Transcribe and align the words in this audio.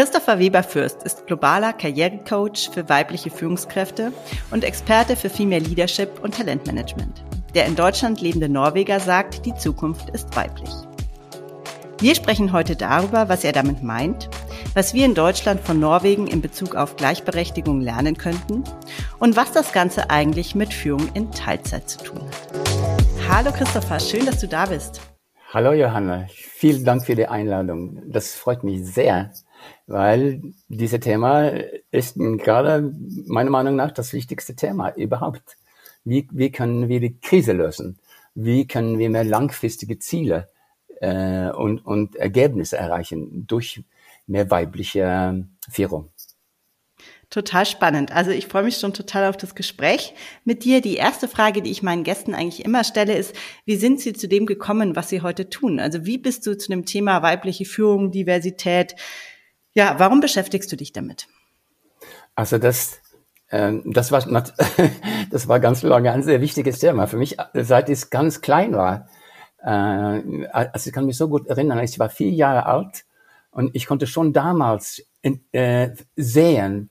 Christopher 0.00 0.38
Weber-Fürst 0.38 1.02
ist 1.02 1.26
globaler 1.26 1.74
Karrierecoach 1.74 2.70
für 2.72 2.88
weibliche 2.88 3.28
Führungskräfte 3.28 4.14
und 4.50 4.64
Experte 4.64 5.14
für 5.14 5.28
Female 5.28 5.62
Leadership 5.62 6.24
und 6.24 6.34
Talentmanagement. 6.34 7.22
Der 7.54 7.66
in 7.66 7.76
Deutschland 7.76 8.22
lebende 8.22 8.48
Norweger 8.48 8.98
sagt, 8.98 9.44
die 9.44 9.54
Zukunft 9.54 10.08
ist 10.08 10.34
weiblich. 10.34 10.70
Wir 11.98 12.14
sprechen 12.14 12.54
heute 12.54 12.76
darüber, 12.76 13.28
was 13.28 13.44
er 13.44 13.52
damit 13.52 13.82
meint, 13.82 14.30
was 14.72 14.94
wir 14.94 15.04
in 15.04 15.14
Deutschland 15.14 15.60
von 15.60 15.78
Norwegen 15.78 16.28
in 16.28 16.40
Bezug 16.40 16.76
auf 16.76 16.96
Gleichberechtigung 16.96 17.82
lernen 17.82 18.16
könnten 18.16 18.64
und 19.18 19.36
was 19.36 19.52
das 19.52 19.70
Ganze 19.70 20.08
eigentlich 20.08 20.54
mit 20.54 20.72
Führung 20.72 21.10
in 21.12 21.30
Teilzeit 21.30 21.90
zu 21.90 21.98
tun 21.98 22.22
hat. 22.22 23.28
Hallo 23.28 23.52
Christopher, 23.52 24.00
schön, 24.00 24.24
dass 24.24 24.40
du 24.40 24.48
da 24.48 24.64
bist. 24.64 25.02
Hallo 25.52 25.72
Johanna, 25.72 26.26
vielen 26.30 26.86
Dank 26.86 27.04
für 27.04 27.16
die 27.16 27.26
Einladung. 27.26 28.00
Das 28.06 28.34
freut 28.34 28.64
mich 28.64 28.86
sehr, 28.86 29.32
weil 29.86 30.42
dieses 30.68 31.00
Thema 31.00 31.50
ist 31.90 32.16
gerade 32.16 32.94
meiner 33.26 33.50
Meinung 33.50 33.76
nach 33.76 33.90
das 33.90 34.12
wichtigste 34.12 34.54
Thema 34.54 34.90
überhaupt. 34.90 35.56
Wie, 36.04 36.28
wie 36.32 36.50
können 36.50 36.88
wir 36.88 37.00
die 37.00 37.18
Krise 37.20 37.52
lösen? 37.52 37.98
Wie 38.34 38.66
können 38.66 38.98
wir 38.98 39.10
mehr 39.10 39.24
langfristige 39.24 39.98
Ziele 39.98 40.48
äh, 41.00 41.50
und, 41.50 41.84
und 41.84 42.16
Ergebnisse 42.16 42.76
erreichen 42.76 43.46
durch 43.46 43.82
mehr 44.26 44.50
weibliche 44.50 45.46
Führung? 45.68 46.10
Total 47.30 47.64
spannend. 47.64 48.10
Also 48.10 48.32
ich 48.32 48.48
freue 48.48 48.64
mich 48.64 48.78
schon 48.78 48.92
total 48.92 49.28
auf 49.28 49.36
das 49.36 49.54
Gespräch 49.54 50.14
mit 50.44 50.64
dir. 50.64 50.80
Die 50.80 50.96
erste 50.96 51.28
Frage, 51.28 51.62
die 51.62 51.70
ich 51.70 51.80
meinen 51.80 52.02
Gästen 52.02 52.34
eigentlich 52.34 52.64
immer 52.64 52.82
stelle, 52.82 53.16
ist, 53.16 53.36
wie 53.64 53.76
sind 53.76 54.00
sie 54.00 54.14
zu 54.14 54.26
dem 54.26 54.46
gekommen, 54.46 54.96
was 54.96 55.10
sie 55.10 55.22
heute 55.22 55.48
tun? 55.48 55.78
Also 55.78 56.04
wie 56.04 56.18
bist 56.18 56.44
du 56.46 56.58
zu 56.58 56.72
dem 56.72 56.86
Thema 56.86 57.22
weibliche 57.22 57.66
Führung, 57.66 58.10
Diversität? 58.10 58.96
Ja, 59.74 59.94
warum 59.98 60.20
beschäftigst 60.20 60.70
du 60.72 60.76
dich 60.76 60.92
damit? 60.92 61.28
Also 62.34 62.58
das, 62.58 63.00
ähm, 63.50 63.82
das 63.86 64.12
war, 64.12 64.20
das 65.30 65.48
war 65.48 65.60
ganz 65.60 65.82
lange 65.82 66.12
ein 66.12 66.22
sehr 66.22 66.40
wichtiges 66.40 66.78
Thema 66.78 67.06
für 67.06 67.16
mich, 67.16 67.36
seit 67.54 67.88
ich 67.88 68.10
ganz 68.10 68.40
klein 68.40 68.72
war. 68.74 69.08
Äh, 69.62 70.46
also 70.52 70.88
ich 70.88 70.92
kann 70.92 71.06
mich 71.06 71.16
so 71.16 71.28
gut 71.28 71.46
erinnern, 71.46 71.78
ich 71.80 71.98
war 71.98 72.08
vier 72.08 72.30
Jahre 72.30 72.66
alt 72.66 73.04
und 73.50 73.74
ich 73.74 73.86
konnte 73.86 74.06
schon 74.06 74.32
damals 74.32 75.04
äh, 75.52 75.90
sehen, 76.16 76.90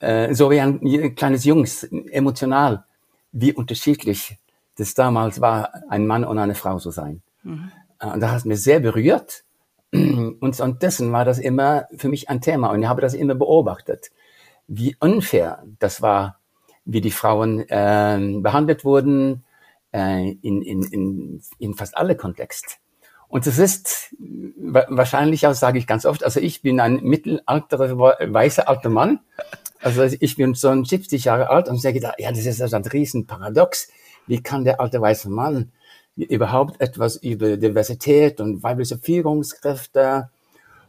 äh, 0.00 0.34
so 0.34 0.50
wie 0.50 0.60
ein 0.60 1.14
kleines 1.14 1.44
Jungs, 1.44 1.84
emotional, 1.84 2.84
wie 3.30 3.52
unterschiedlich 3.52 4.36
das 4.76 4.94
damals 4.94 5.40
war, 5.40 5.70
ein 5.88 6.06
Mann 6.06 6.24
und 6.24 6.38
eine 6.38 6.54
Frau 6.54 6.78
zu 6.78 6.90
sein. 6.90 7.22
Mhm. 7.42 7.70
Und 8.00 8.20
das 8.20 8.30
hat 8.30 8.44
mich 8.46 8.62
sehr 8.62 8.80
berührt. 8.80 9.44
Und, 9.92 10.82
dessen 10.82 11.12
war 11.12 11.24
das 11.24 11.38
immer 11.38 11.86
für 11.96 12.08
mich 12.08 12.28
ein 12.28 12.40
Thema. 12.40 12.70
Und 12.70 12.82
ich 12.82 12.88
habe 12.88 13.02
das 13.02 13.14
immer 13.14 13.34
beobachtet, 13.34 14.10
wie 14.66 14.96
unfair 15.00 15.62
das 15.78 16.00
war, 16.00 16.38
wie 16.84 17.00
die 17.00 17.10
Frauen 17.10 17.60
äh, 17.68 18.38
behandelt 18.40 18.84
wurden 18.84 19.44
äh, 19.92 20.30
in, 20.30 20.62
in, 20.62 20.82
in, 20.82 21.42
in 21.58 21.74
fast 21.74 21.96
alle 21.96 22.16
Kontext. 22.16 22.78
Und 23.28 23.46
das 23.46 23.58
ist 23.58 24.14
wahrscheinlich 24.18 25.46
auch, 25.46 25.54
sage 25.54 25.78
ich 25.78 25.86
ganz 25.86 26.04
oft, 26.04 26.22
also 26.24 26.40
ich 26.40 26.60
bin 26.60 26.80
ein 26.80 27.02
mittelalterer, 27.02 27.98
weißer 27.98 28.68
alter 28.68 28.90
Mann 28.90 29.20
also 29.82 30.04
ich 30.04 30.36
bin 30.36 30.54
so 30.54 30.84
70 30.84 31.24
Jahre 31.24 31.50
alt 31.50 31.68
und 31.68 31.78
sage 31.78 32.00
da, 32.00 32.14
ja, 32.16 32.30
das 32.30 32.46
ist 32.46 32.62
also 32.62 32.76
ein 32.76 32.84
Riesenparadox. 32.84 33.88
Wie 34.28 34.40
kann 34.40 34.64
der 34.64 34.80
alte 34.80 35.00
weiße 35.00 35.28
Mann 35.28 35.72
überhaupt 36.16 36.80
etwas 36.80 37.16
über 37.16 37.56
Diversität 37.56 38.40
und 38.40 38.62
weibliche 38.62 38.98
Führungskräfte 38.98 40.30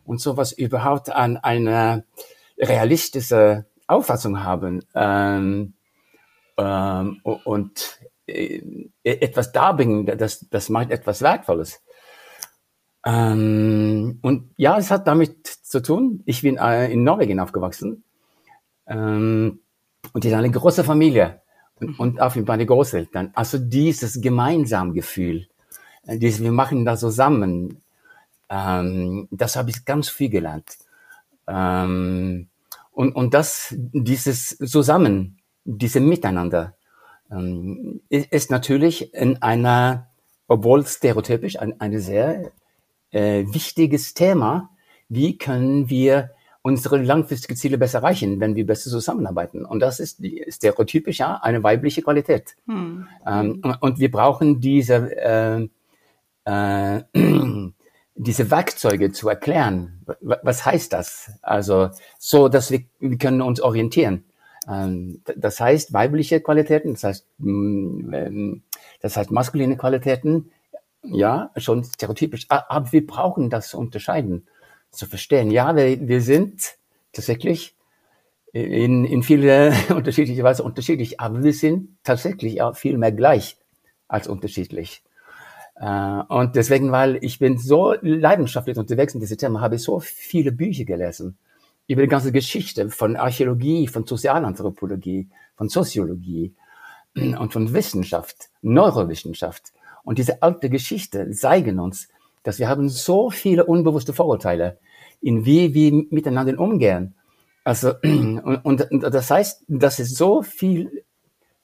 und 0.06 0.20
sowas 0.20 0.52
überhaupt 0.52 1.10
an 1.10 1.38
eine 1.38 2.06
realistische 2.58 3.66
Auffassung 3.88 4.44
haben 4.44 4.84
ähm, 4.96 5.74
ähm, 6.58 7.22
und 7.24 8.00
äh, 8.28 8.62
etwas 9.04 9.52
darbringen, 9.52 10.06
das, 10.06 10.48
das 10.50 10.70
meint 10.70 10.92
etwas 10.92 11.22
Wertvolles. 11.22 11.82
Ähm, 13.06 14.20
und 14.22 14.54
ja, 14.58 14.78
es 14.78 14.92
hat 14.92 15.08
damit 15.08 15.48
zu 15.48 15.82
tun. 15.82 16.24
Ich 16.26 16.42
bin 16.42 16.58
äh, 16.58 16.92
in 16.92 17.04
Norwegen 17.04 17.40
aufgewachsen 17.40 18.04
ähm, 18.88 19.60
und 20.14 20.24
die 20.24 20.30
ist 20.30 20.34
eine 20.34 20.52
große 20.52 20.84
Familie 20.84 21.43
und, 21.80 22.00
und 22.00 22.22
auch 22.22 22.36
meine 22.36 22.66
Großeltern. 22.66 23.32
Also 23.34 23.58
dieses 23.58 24.22
Gemeinsamgefühl, 24.22 25.48
äh, 26.06 26.18
dieses 26.18 26.42
wir 26.42 26.52
machen 26.52 26.86
das 26.86 27.00
zusammen, 27.00 27.82
ähm, 28.50 29.28
das 29.32 29.56
habe 29.56 29.70
ich 29.70 29.86
ganz 29.86 30.10
viel 30.10 30.30
gelernt. 30.30 30.78
Ähm, 31.48 32.48
und, 32.92 33.16
und 33.16 33.34
das, 33.34 33.74
dieses 33.78 34.58
Zusammen, 34.58 35.40
diese 35.66 36.00
Miteinander, 36.00 36.76
ähm, 37.32 38.02
ist 38.10 38.52
natürlich 38.52 39.14
in 39.14 39.42
einer, 39.42 40.08
obwohl 40.48 40.86
stereotypisch, 40.86 41.60
ein, 41.60 41.80
ein 41.82 42.00
sehr 42.00 42.52
äh, 43.12 43.46
wichtiges 43.48 44.14
Thema. 44.14 44.70
Wie 45.10 45.38
können 45.38 45.90
wir 45.90 46.32
unsere 46.64 46.98
langfristigen 46.98 47.58
Ziele 47.58 47.78
besser 47.78 48.00
erreichen, 48.00 48.40
wenn 48.40 48.56
wir 48.56 48.66
besser 48.66 48.90
zusammenarbeiten. 48.90 49.66
Und 49.66 49.82
das 49.82 50.00
ist 50.00 50.24
stereotypisch 50.48 51.20
ja 51.20 51.40
eine 51.44 51.62
weibliche 51.62 52.02
Qualität. 52.02 52.56
Hm. 52.68 53.08
Ähm, 53.28 53.62
und 53.82 54.00
wir 54.00 54.10
brauchen 54.10 54.62
diese, 54.62 55.12
äh, 55.16 55.68
äh, 56.46 57.04
diese 58.16 58.50
Werkzeuge 58.50 59.12
zu 59.12 59.28
erklären. 59.28 60.06
Was 60.22 60.66
heißt 60.66 60.94
das? 60.94 61.32
Also 61.42 61.90
so, 62.18 62.48
dass 62.48 62.72
wir, 62.72 62.84
wir 63.00 63.18
können 63.18 63.42
uns 63.42 63.60
orientieren. 63.60 64.24
Ähm, 64.66 65.22
das 65.36 65.60
heißt 65.60 65.92
weibliche 65.92 66.40
Qualitäten, 66.40 66.94
das 66.94 67.04
heißt, 67.04 67.28
mm, 67.40 68.14
ähm, 68.14 68.64
das 69.02 69.18
heißt 69.18 69.32
maskuline 69.32 69.76
Qualitäten. 69.76 70.52
Ja, 71.04 71.52
schon 71.58 71.84
stereotypisch. 71.84 72.46
Aber 72.48 72.90
wir 72.94 73.06
brauchen 73.06 73.50
das 73.50 73.68
zu 73.68 73.78
unterscheiden 73.78 74.48
zu 74.94 75.08
verstehen. 75.08 75.52
Ja, 75.52 75.76
wir, 75.76 76.08
wir 76.08 76.22
sind 76.22 76.76
tatsächlich 77.12 77.76
in, 78.54 79.04
in 79.04 79.24
viele 79.24 79.74
unterschiedliche 79.90 80.44
Weise 80.44 80.64
unterschiedlich, 80.64 81.20
aber 81.20 81.44
wir 81.44 81.54
sind 81.54 81.98
tatsächlich 82.04 82.62
auch 82.62 82.76
viel 82.76 82.98
mehr 82.98 83.12
gleich 83.12 83.58
als 84.08 84.28
unterschiedlich. 84.28 85.04
Äh, 85.76 86.22
und 86.28 86.56
deswegen, 86.56 86.92
weil 86.92 87.18
ich 87.22 87.40
bin 87.40 87.58
so 87.58 87.94
leidenschaftlich 88.02 88.78
unterwegs 88.78 89.14
in 89.14 89.20
diesem 89.20 89.38
Thema, 89.38 89.62
habe 89.62 89.76
ich 89.76 89.84
so 89.84 90.00
viele 90.00 90.52
Bücher 90.52 90.86
gelesen 90.86 91.38
über 91.88 92.04
die 92.04 92.08
ganze 92.08 92.32
Geschichte 92.32 92.90
von 92.90 93.16
Archäologie, 93.18 93.88
von 93.88 94.06
Sozialanthropologie, 94.06 95.28
von 95.58 95.68
Soziologie 95.68 96.54
und 97.16 97.52
von 97.52 97.74
Wissenschaft, 97.74 98.50
Neurowissenschaft. 98.62 99.74
Und 100.04 100.18
diese 100.18 100.42
alte 100.42 100.70
Geschichte 100.70 101.30
zeigen 101.32 101.80
uns, 101.80 102.08
dass 102.44 102.60
wir 102.60 102.68
haben 102.68 102.90
so 102.90 103.30
viele 103.30 103.66
unbewusste 103.66 104.14
Vorurteile, 104.14 104.78
in 105.22 105.46
wie 105.46 105.74
wir 105.74 106.06
miteinander 106.10 106.60
umgehen. 106.60 107.16
Also, 107.64 107.94
und, 108.04 108.64
und, 108.64 109.04
das 109.04 109.32
heißt, 109.32 109.64
dass 109.68 110.00
es 110.00 110.16
so 110.16 110.42
viel 110.42 111.04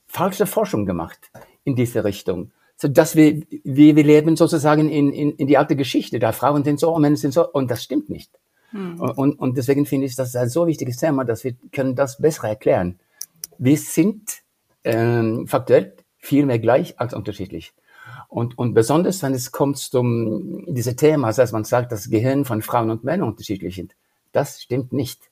falsche 0.08 0.46
Forschung 0.46 0.86
gemacht 0.86 1.20
in 1.64 1.76
diese 1.76 2.04
Richtung, 2.04 2.52
so 2.78 2.88
dass 2.88 3.16
wir, 3.16 3.42
wir, 3.64 3.96
wir 3.96 4.04
leben 4.04 4.36
sozusagen 4.38 4.90
in, 4.90 5.12
in, 5.12 5.32
in 5.34 5.48
die 5.48 5.58
alte 5.58 5.76
Geschichte, 5.76 6.18
da 6.20 6.32
Frauen 6.32 6.64
sind 6.64 6.80
so, 6.80 6.98
Männer 6.98 7.18
sind 7.18 7.34
so, 7.34 7.48
und 7.52 7.70
das 7.70 7.84
stimmt 7.84 8.10
nicht. 8.10 8.32
Hm. 8.72 9.00
Und, 9.02 9.34
und 9.40 9.58
deswegen 9.58 9.86
finde 9.86 10.08
ich 10.08 10.16
das 10.16 10.36
ein 10.36 10.50
so 10.50 10.68
wichtiges 10.68 10.98
Thema, 10.98 11.26
dass 11.26 11.44
wir 11.44 11.56
können 11.72 11.96
das 11.96 12.18
besser 12.20 12.48
erklären. 12.48 13.00
Wir 13.58 13.78
sind 13.78 14.42
ähm, 14.84 15.48
faktuell 15.48 15.96
viel 16.18 16.46
mehr 16.46 16.60
gleich 16.60 17.00
als 17.00 17.14
unterschiedlich. 17.14 17.74
Und, 18.30 18.58
und 18.60 18.76
besonders, 18.76 19.22
wenn 19.24 19.34
es 19.34 19.52
kommt 19.52 19.80
zum 19.80 20.64
diese 20.68 20.96
Thema, 20.96 21.28
das 21.28 21.40
heißt, 21.40 21.52
man 21.54 21.64
sagt, 21.64 21.92
das 21.92 22.10
Gehirn 22.10 22.46
von 22.46 22.62
Frauen 22.62 22.92
und 22.92 23.04
Männern 23.04 23.28
unterschiedlich 23.30 23.76
sind. 23.76 23.96
Das 24.32 24.62
stimmt 24.62 24.94
nicht. 24.94 25.32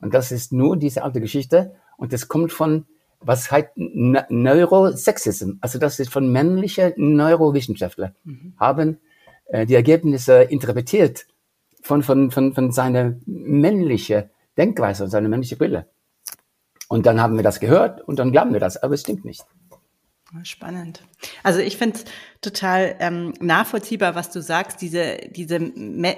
Und 0.00 0.14
das 0.14 0.32
ist 0.32 0.50
nur 0.50 0.78
diese 0.78 1.02
alte 1.04 1.20
Geschichte. 1.20 1.76
Und 1.98 2.14
das 2.14 2.28
kommt 2.28 2.50
von, 2.50 2.86
was 3.20 3.50
heißt 3.50 3.72
Neurosexism. 3.76 5.52
Also 5.60 5.78
das 5.78 6.00
ist 6.00 6.10
von 6.10 6.32
männlichen 6.32 6.94
Neurowissenschaftler 6.96 8.14
mhm. 8.24 8.54
haben 8.58 8.98
äh, 9.46 9.66
die 9.66 9.74
Ergebnisse 9.74 10.42
interpretiert 10.42 11.26
von, 11.82 12.02
von, 12.02 12.30
von, 12.30 12.54
von 12.54 12.72
seiner 12.72 13.16
männlichen 13.26 14.30
Denkweise 14.56 15.04
und 15.04 15.10
seiner 15.10 15.28
männlichen 15.28 15.58
Brille. 15.58 15.86
Und 16.88 17.04
dann 17.04 17.20
haben 17.20 17.36
wir 17.36 17.42
das 17.42 17.60
gehört 17.60 18.00
und 18.02 18.18
dann 18.18 18.32
glauben 18.32 18.54
wir 18.54 18.60
das, 18.60 18.82
aber 18.82 18.94
es 18.94 19.02
stimmt 19.02 19.24
nicht. 19.24 19.44
Spannend. 20.44 21.02
Also 21.42 21.58
ich 21.58 21.76
finde 21.76 21.96
es 21.96 22.04
total 22.40 22.94
ähm, 23.00 23.34
nachvollziehbar, 23.40 24.14
was 24.14 24.30
du 24.30 24.40
sagst, 24.40 24.80
diese, 24.80 25.16
diese 25.28 25.56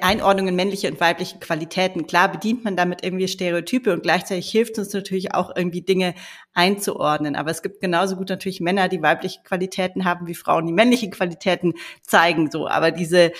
Einordnung 0.02 0.48
in 0.48 0.54
männliche 0.54 0.90
und 0.90 1.00
weibliche 1.00 1.38
Qualitäten. 1.38 2.06
Klar 2.06 2.30
bedient 2.30 2.62
man 2.62 2.76
damit 2.76 3.02
irgendwie 3.02 3.26
Stereotype 3.26 3.90
und 3.90 4.02
gleichzeitig 4.02 4.50
hilft 4.50 4.78
uns 4.78 4.92
natürlich 4.92 5.34
auch 5.34 5.56
irgendwie 5.56 5.80
Dinge 5.80 6.14
einzuordnen. 6.52 7.36
Aber 7.36 7.50
es 7.50 7.62
gibt 7.62 7.80
genauso 7.80 8.16
gut 8.16 8.28
natürlich 8.28 8.60
Männer, 8.60 8.88
die 8.88 9.02
weibliche 9.02 9.40
Qualitäten 9.42 10.04
haben, 10.04 10.26
wie 10.26 10.34
Frauen, 10.34 10.66
die 10.66 10.72
männliche 10.72 11.08
Qualitäten 11.08 11.72
zeigen. 12.02 12.50
So, 12.50 12.68
aber 12.68 12.90
diese, 12.90 13.32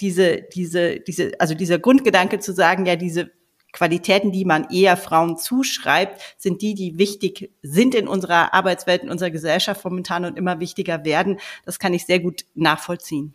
diese, 0.00 0.42
diese, 0.54 1.00
diese, 1.00 1.32
also 1.40 1.54
dieser 1.54 1.80
Grundgedanke 1.80 2.38
zu 2.38 2.52
sagen, 2.52 2.86
ja, 2.86 2.94
diese 2.94 3.32
Qualitäten, 3.74 4.30
die 4.30 4.44
man 4.44 4.70
eher 4.70 4.96
Frauen 4.96 5.36
zuschreibt, 5.36 6.20
sind 6.38 6.62
die, 6.62 6.74
die 6.74 6.96
wichtig 6.96 7.50
sind 7.60 7.96
in 7.96 8.06
unserer 8.06 8.54
Arbeitswelt, 8.54 9.02
in 9.02 9.10
unserer 9.10 9.30
Gesellschaft 9.30 9.84
momentan 9.84 10.24
und 10.24 10.38
immer 10.38 10.60
wichtiger 10.60 11.04
werden. 11.04 11.40
Das 11.66 11.80
kann 11.80 11.92
ich 11.92 12.06
sehr 12.06 12.20
gut 12.20 12.44
nachvollziehen. 12.54 13.34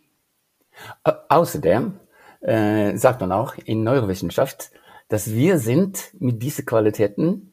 Außerdem 1.28 2.00
äh, 2.40 2.96
sagt 2.96 3.20
man 3.20 3.32
auch 3.32 3.54
in 3.66 3.84
Neurowissenschaft, 3.84 4.70
dass 5.08 5.30
wir 5.30 5.58
sind 5.58 6.14
mit 6.18 6.42
diesen 6.42 6.64
Qualitäten 6.64 7.52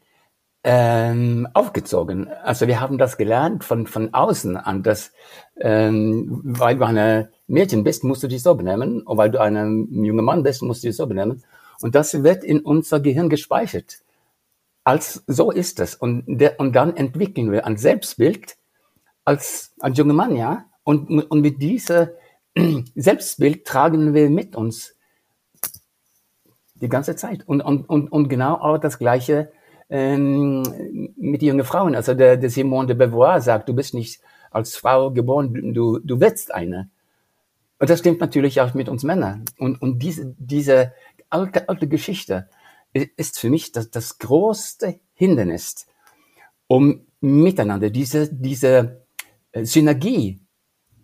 ähm, 0.63 1.45
aufgezogen. 1.53 2.29
Also 2.29 2.67
wir 2.67 2.79
haben 2.79 2.97
das 2.97 3.17
gelernt 3.17 3.65
von, 3.65 3.85
von 3.85 4.13
außen 4.13 4.55
an, 4.55 4.81
dass 4.81 5.11
ähm, 5.59 6.39
weil 6.43 6.77
du 6.77 6.85
ein 6.85 7.27
Mädchen 7.47 7.83
bist, 7.83 8.05
musst 8.05 8.23
du 8.23 8.29
dich 8.29 8.43
so 8.43 8.55
benehmen 8.55 9.01
und 9.01 9.17
weil 9.17 9.29
du 9.29 9.41
ein 9.41 9.87
junger 9.91 10.21
Mann 10.21 10.43
bist, 10.43 10.61
musst 10.61 10.83
du 10.83 10.87
dich 10.87 10.95
so 10.95 11.05
benehmen. 11.05 11.43
Und 11.81 11.95
das 11.95 12.24
wird 12.24 12.44
in 12.44 12.59
unser 12.59 13.00
Gehirn 13.00 13.29
gespeichert. 13.29 14.00
Als 14.83 15.24
so 15.27 15.51
ist 15.51 15.79
es. 15.79 15.95
Und, 15.95 16.24
der, 16.27 16.59
und 16.59 16.74
dann 16.74 16.95
entwickeln 16.95 17.51
wir 17.51 17.65
ein 17.65 17.77
Selbstbild 17.77 18.57
als, 19.25 19.74
als 19.79 19.97
junger 19.97 20.13
Mann, 20.13 20.35
ja. 20.35 20.65
Und, 20.83 21.09
und 21.09 21.41
mit 21.41 21.62
dieser 21.62 22.12
Selbstbild 22.95 23.65
tragen 23.65 24.13
wir 24.13 24.29
mit 24.29 24.56
uns 24.56 24.95
die 26.75 26.89
ganze 26.89 27.15
Zeit. 27.15 27.47
Und, 27.47 27.62
und, 27.62 27.89
und, 27.89 28.12
und 28.12 28.30
genau 28.30 28.56
auch 28.56 28.77
das 28.77 28.97
Gleiche 28.97 29.51
ähm, 29.89 30.63
mit 31.18 31.41
jungen 31.41 31.65
Frauen. 31.65 31.95
Also 31.95 32.13
der, 32.13 32.38
der 32.38 32.50
Simone 32.50 32.88
de 32.88 32.95
Beauvoir 32.95 33.41
sagt, 33.41 33.69
du 33.69 33.73
bist 33.73 33.94
nicht 33.94 34.21
als 34.51 34.77
Frau 34.77 35.12
geboren, 35.12 35.73
du, 35.73 36.00
du 36.00 36.19
wirst 36.19 36.53
eine. 36.53 36.89
Und 37.80 37.89
das 37.89 38.00
stimmt 38.00 38.21
natürlich 38.21 38.59
auch 38.62 38.73
mit 38.73 38.89
uns 38.89 39.03
Männern. 39.03 39.45
Und, 39.59 39.81
und 39.81 40.00
diese, 40.00 40.33
diese 40.39 40.94
alte, 41.29 41.69
alte 41.69 41.88
Geschichte 41.88 42.50
ist 42.94 43.39
für 43.39 43.50
mich 43.50 43.71
das, 43.71 43.91
das 43.91 44.18
größte 44.18 45.00
Hindernis, 45.13 45.88
um 46.68 47.06
miteinander 47.19 47.89
diese, 47.89 48.33
diese 48.33 49.06
äh, 49.51 49.65
Synergie 49.65 50.39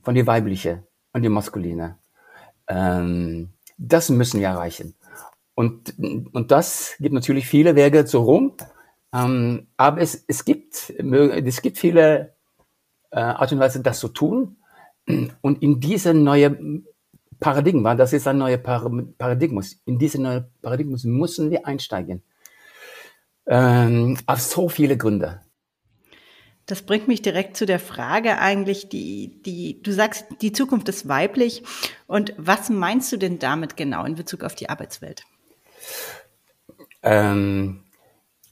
von 0.01 0.15
die 0.15 0.25
weibliche 0.25 0.87
und 1.11 1.23
die 1.23 1.29
maskuline, 1.29 1.97
ähm, 2.67 3.49
das 3.77 4.09
müssen 4.09 4.39
wir 4.39 4.47
erreichen. 4.47 4.95
Und, 5.55 5.93
und 5.99 6.51
das 6.51 6.95
gibt 6.99 7.13
natürlich 7.13 7.47
viele 7.47 7.75
Wege 7.75 8.05
zu 8.05 8.19
Rom, 8.19 8.53
ähm, 9.13 9.67
aber 9.77 10.01
es, 10.01 10.23
es, 10.27 10.45
gibt, 10.45 10.89
es 10.89 11.61
gibt 11.61 11.77
viele 11.77 12.35
äh, 13.11 13.19
Art 13.19 13.51
und 13.51 13.59
Weise, 13.59 13.81
das 13.81 13.99
zu 13.99 14.07
tun. 14.07 14.57
Und 15.41 15.61
in 15.61 15.79
diese 15.79 16.13
neue 16.13 16.83
Paradigma, 17.43 17.93
das 17.93 18.13
ist 18.13 18.27
ein 18.27 18.37
neuer 18.37 18.57
Paradigmus, 18.57 19.75
in 19.85 19.99
diese 19.99 20.21
neue 20.21 20.49
Paradigmus 20.61 21.03
müssen 21.03 21.51
wir 21.51 21.67
einsteigen. 21.67 22.23
Ähm, 23.45 24.17
auf 24.25 24.39
so 24.39 24.69
viele 24.69 24.97
Gründe. 24.97 25.41
Das 26.65 26.83
bringt 26.83 27.09
mich 27.09 27.21
direkt 27.21 27.57
zu 27.57 27.65
der 27.65 27.79
Frage 27.79 28.39
eigentlich, 28.39 28.87
die, 28.87 29.41
die, 29.45 29.83
du 29.83 29.91
sagst, 29.91 30.25
die 30.41 30.53
Zukunft 30.53 30.87
ist 30.87 31.09
weiblich. 31.09 31.63
Und 32.07 32.33
was 32.37 32.69
meinst 32.69 33.11
du 33.11 33.17
denn 33.17 33.37
damit 33.37 33.75
genau 33.75 34.05
in 34.05 34.15
Bezug 34.15 34.45
auf 34.45 34.55
die 34.55 34.69
Arbeitswelt? 34.69 35.23
Ähm, 37.01 37.83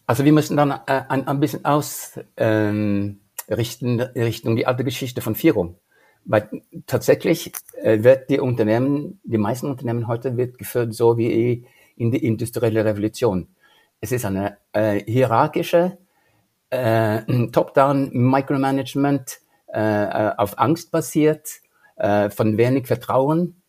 also 0.05 0.25
wir 0.25 0.33
müssen 0.33 0.57
dann 0.57 0.71
äh, 0.71 1.03
ein, 1.07 1.25
ein 1.25 1.39
bisschen 1.39 1.63
ausrichten 1.63 2.27
ähm, 2.35 3.19
Richtung 3.47 4.57
die 4.57 4.67
alte 4.67 4.83
Geschichte 4.83 5.21
von 5.21 5.35
Führung. 5.35 5.79
Weil 6.25 6.49
tatsächlich 6.85 7.51
äh, 7.81 8.03
wird 8.03 8.29
die 8.29 8.39
Unternehmen, 8.39 9.19
die 9.23 9.37
meisten 9.37 9.67
Unternehmen 9.67 10.07
heute 10.07 10.37
wird 10.37 10.57
geführt 10.57 10.93
so 10.93 11.17
wie 11.17 11.65
in 11.97 12.11
die 12.11 12.25
industrielle 12.25 12.85
Revolution. 12.85 13.47
Es 13.99 14.11
ist 14.11 14.25
eine 14.25 14.57
äh, 14.73 15.03
hierarchische 15.03 15.97
äh, 16.69 17.21
Top-down 17.51 18.09
Micromanagement 18.13 19.39
äh, 19.67 20.31
auf 20.37 20.57
Angst 20.57 20.91
basiert, 20.91 21.61
äh, 21.97 22.29
von 22.29 22.57
wenig 22.57 22.87
Vertrauen, 22.87 23.61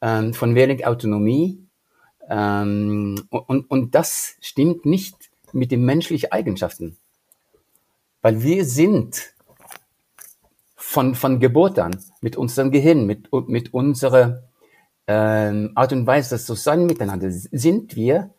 äh, 0.00 0.32
von 0.32 0.54
wenig 0.54 0.86
Autonomie. 0.86 1.66
Ähm, 2.28 3.26
und, 3.30 3.70
und 3.70 3.94
das 3.94 4.36
stimmt 4.40 4.84
nicht 4.84 5.16
mit 5.52 5.72
den 5.72 5.84
menschlichen 5.84 6.30
Eigenschaften. 6.30 6.96
Weil 8.22 8.42
wir 8.42 8.64
sind 8.64 9.32
von, 10.90 11.14
von 11.14 11.38
Geburt 11.38 11.78
an 11.78 11.96
mit 12.20 12.36
unserem 12.36 12.72
Gehirn, 12.72 13.06
mit, 13.06 13.28
mit 13.46 13.72
unserer 13.72 14.42
ähm, 15.06 15.70
Art 15.76 15.92
und 15.92 16.04
Weise, 16.04 16.30
das 16.30 16.46
Zusammen 16.46 16.86
miteinander, 16.86 17.30
sind 17.30 17.94
wir 17.94 18.34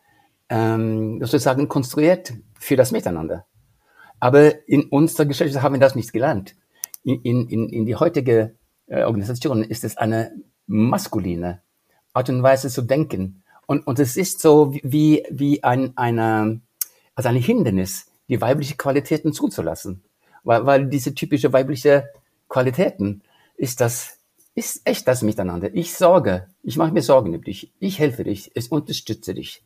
ähm, 0.49 1.19
sozusagen 1.21 1.69
konstruiert 1.69 2.33
für 2.59 2.75
das 2.75 2.91
Miteinander. 2.91 3.45
Aber 4.19 4.67
in 4.67 4.83
unserer 4.83 5.27
Gesellschaft 5.27 5.63
haben 5.63 5.75
wir 5.75 5.79
das 5.79 5.95
nicht 5.95 6.11
gelernt. 6.11 6.57
In, 7.03 7.21
in, 7.21 7.69
in 7.69 7.85
die 7.85 7.95
heutige 7.95 8.57
äh, 8.87 9.03
Organisation 9.03 9.63
ist 9.63 9.85
es 9.85 9.95
eine 9.95 10.33
maskuline 10.67 11.61
Art 12.11 12.29
und 12.29 12.43
Weise 12.43 12.67
zu 12.67 12.81
denken. 12.81 13.43
Und, 13.65 13.87
und 13.87 13.97
es 13.97 14.17
ist 14.17 14.41
so 14.41 14.73
wie, 14.73 15.23
wie 15.29 15.63
ein, 15.63 15.93
eine, 15.95 16.59
also 17.15 17.29
ein 17.29 17.35
Hindernis, 17.37 18.11
die 18.27 18.41
weibliche 18.41 18.75
Qualitäten 18.75 19.31
zuzulassen. 19.31 20.03
Weil, 20.43 20.65
weil 20.65 20.87
diese 20.87 21.15
typische 21.15 21.53
weibliche 21.53 22.09
Qualitäten 22.51 23.21
ist 23.55 23.79
das, 23.79 24.19
ist 24.55 24.81
echt 24.83 25.07
das 25.07 25.21
Miteinander. 25.21 25.73
Ich 25.73 25.93
sorge, 25.95 26.47
ich 26.63 26.75
mache 26.75 26.91
mir 26.91 27.01
Sorgen 27.01 27.33
über 27.33 27.45
dich, 27.45 27.71
ich 27.79 27.97
helfe 27.97 28.25
dich, 28.25 28.51
ich 28.53 28.71
unterstütze 28.71 29.33
dich. 29.33 29.63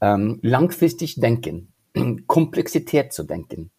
Ähm, 0.00 0.40
langfristig 0.42 1.20
denken, 1.20 1.72
Komplexität 2.26 3.12
zu 3.12 3.22
denken. 3.22 3.70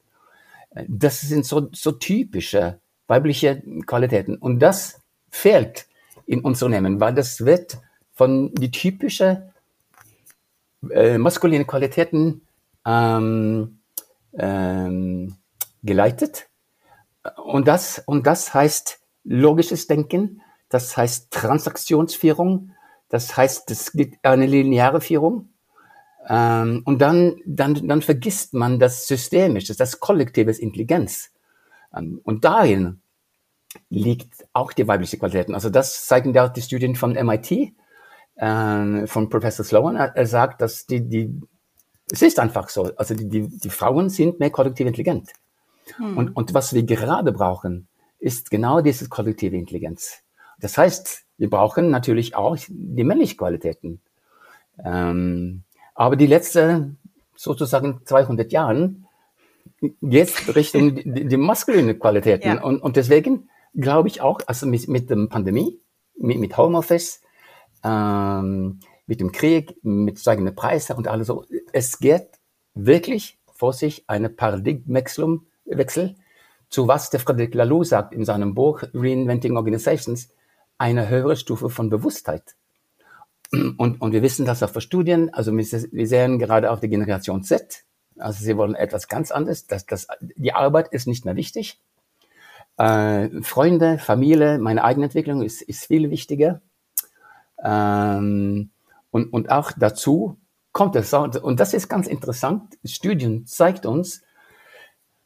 Das 0.87 1.19
sind 1.21 1.45
so, 1.45 1.69
so 1.73 1.91
typische 1.91 2.79
weibliche 3.07 3.61
Qualitäten. 3.85 4.37
Und 4.37 4.59
das 4.59 5.01
fehlt 5.29 5.87
in 6.25 6.41
Unternehmen, 6.41 7.01
weil 7.01 7.13
das 7.13 7.43
wird 7.43 7.79
von 8.13 8.53
die 8.53 8.71
typische 8.71 9.51
äh, 10.91 11.17
maskuline 11.17 11.65
Qualitäten 11.65 12.41
ähm, 12.85 13.79
ähm, 14.37 15.35
geleitet. 15.83 16.48
Und 17.43 17.67
das, 17.67 18.01
und 18.05 18.25
das 18.27 18.53
heißt 18.53 18.99
logisches 19.23 19.87
Denken, 19.87 20.41
das 20.69 20.95
heißt 20.95 21.31
Transaktionsführung, 21.31 22.71
das 23.09 23.35
heißt, 23.35 23.91
gibt 23.93 24.23
eine 24.23 24.45
lineare 24.45 25.01
Führung. 25.01 25.49
Ähm, 26.27 26.83
und 26.85 26.99
dann, 27.01 27.37
dann, 27.45 27.87
dann 27.87 28.01
vergisst 28.01 28.53
man 28.53 28.79
das 28.79 29.07
Systemische, 29.07 29.75
das 29.75 29.99
kollektive 29.99 30.51
Intelligenz. 30.51 31.31
Ähm, 31.95 32.21
und 32.23 32.45
darin 32.45 33.01
liegt 33.89 34.45
auch 34.53 34.73
die 34.73 34.87
weibliche 34.87 35.17
Qualität. 35.17 35.53
Also 35.53 35.69
das 35.69 36.05
zeigen 36.05 36.33
ja 36.33 36.45
auch 36.45 36.53
die 36.53 36.61
Studien 36.61 36.95
von 36.95 37.13
MIT, 37.13 37.73
äh, 38.35 39.07
von 39.07 39.29
Professor 39.29 39.65
Sloan. 39.65 39.95
Er, 39.95 40.15
er, 40.15 40.27
sagt, 40.27 40.61
dass 40.61 40.85
die, 40.85 41.01
die, 41.01 41.41
es 42.11 42.21
ist 42.21 42.39
einfach 42.39 42.69
so. 42.69 42.91
Also 42.95 43.15
die, 43.15 43.27
die, 43.27 43.47
die 43.47 43.69
Frauen 43.69 44.09
sind 44.09 44.39
mehr 44.39 44.51
kollektiv 44.51 44.85
intelligent. 44.85 45.31
Hm. 45.97 46.17
Und, 46.17 46.35
und 46.35 46.53
was 46.53 46.73
wir 46.73 46.83
gerade 46.83 47.31
brauchen, 47.31 47.87
ist 48.19 48.51
genau 48.51 48.81
diese 48.81 49.07
kollektive 49.09 49.55
Intelligenz. 49.55 50.23
Das 50.59 50.77
heißt, 50.77 51.25
wir 51.37 51.49
brauchen 51.49 51.89
natürlich 51.89 52.35
auch 52.35 52.57
die 52.67 53.03
männlichen 53.03 53.37
Qualitäten. 53.37 54.01
Ähm, 54.83 55.63
aber 55.95 56.15
die 56.15 56.27
letzten 56.27 56.97
sozusagen 57.35 58.01
200 58.03 58.51
Jahren 58.51 59.07
jetzt 60.01 60.55
Richtung 60.55 60.95
die, 60.95 61.27
die 61.27 61.37
maskuline 61.37 61.95
Qualitäten. 61.95 62.47
Ja. 62.47 62.63
Und, 62.63 62.81
und 62.81 62.97
deswegen 62.97 63.49
glaube 63.73 64.09
ich 64.09 64.21
auch, 64.21 64.41
also 64.45 64.67
mit, 64.67 64.87
mit 64.87 65.09
der 65.09 65.27
Pandemie, 65.27 65.79
mit, 66.17 66.39
mit 66.39 66.57
Homeoffice, 66.57 67.21
ähm, 67.83 68.79
mit 69.05 69.21
dem 69.21 69.31
Krieg, 69.31 69.75
mit 69.83 70.19
steigenden 70.19 70.55
Preisen 70.55 70.97
und 70.97 71.07
alles 71.07 71.27
so, 71.27 71.45
es 71.71 71.99
geht 71.99 72.27
wirklich 72.73 73.39
vor 73.53 73.73
sich 73.73 74.03
eine 74.07 74.29
Paradigmenwechsel 74.29 75.39
Wechsel 75.69 76.15
zu 76.69 76.87
was 76.87 77.09
der 77.09 77.19
Frederic 77.19 77.55
Laloux 77.55 77.83
sagt 77.83 78.13
in 78.13 78.25
seinem 78.25 78.53
Buch 78.53 78.83
Reinventing 78.93 79.57
Organizations, 79.57 80.29
eine 80.77 81.09
höhere 81.09 81.35
Stufe 81.35 81.69
von 81.69 81.89
Bewusstheit. 81.89 82.55
Und, 83.51 83.99
und 83.99 84.11
wir 84.11 84.21
wissen 84.21 84.45
das 84.45 84.61
auch 84.61 84.69
für 84.69 84.81
Studien, 84.81 85.33
also 85.33 85.51
wir, 85.55 86.07
sehen 86.07 86.37
gerade 86.37 86.71
auch 86.71 86.79
die 86.79 86.87
Generation 86.87 87.43
Z, 87.43 87.83
also 88.17 88.43
sie 88.43 88.55
wollen 88.55 88.75
etwas 88.75 89.07
ganz 89.07 89.31
anderes, 89.31 89.65
dass 89.65 89.87
das, 89.87 90.07
die 90.21 90.53
Arbeit 90.53 90.89
ist 90.89 91.07
nicht 91.07 91.25
mehr 91.25 91.35
wichtig. 91.35 91.79
Äh, 92.77 93.41
Freunde, 93.41 93.97
Familie, 93.97 94.59
meine 94.59 94.83
eigene 94.83 95.05
Entwicklung 95.05 95.41
ist, 95.41 95.63
ist 95.63 95.85
viel 95.85 96.11
wichtiger. 96.11 96.61
Ähm, 97.63 98.69
und, 99.09 99.33
und 99.33 99.49
auch 99.49 99.71
dazu 99.75 100.37
kommt 100.71 100.95
es, 100.95 101.11
und 101.11 101.59
das 101.59 101.73
ist 101.73 101.89
ganz 101.89 102.05
interessant, 102.05 102.77
Studien 102.85 103.47
zeigt 103.47 103.87
uns, 103.87 104.21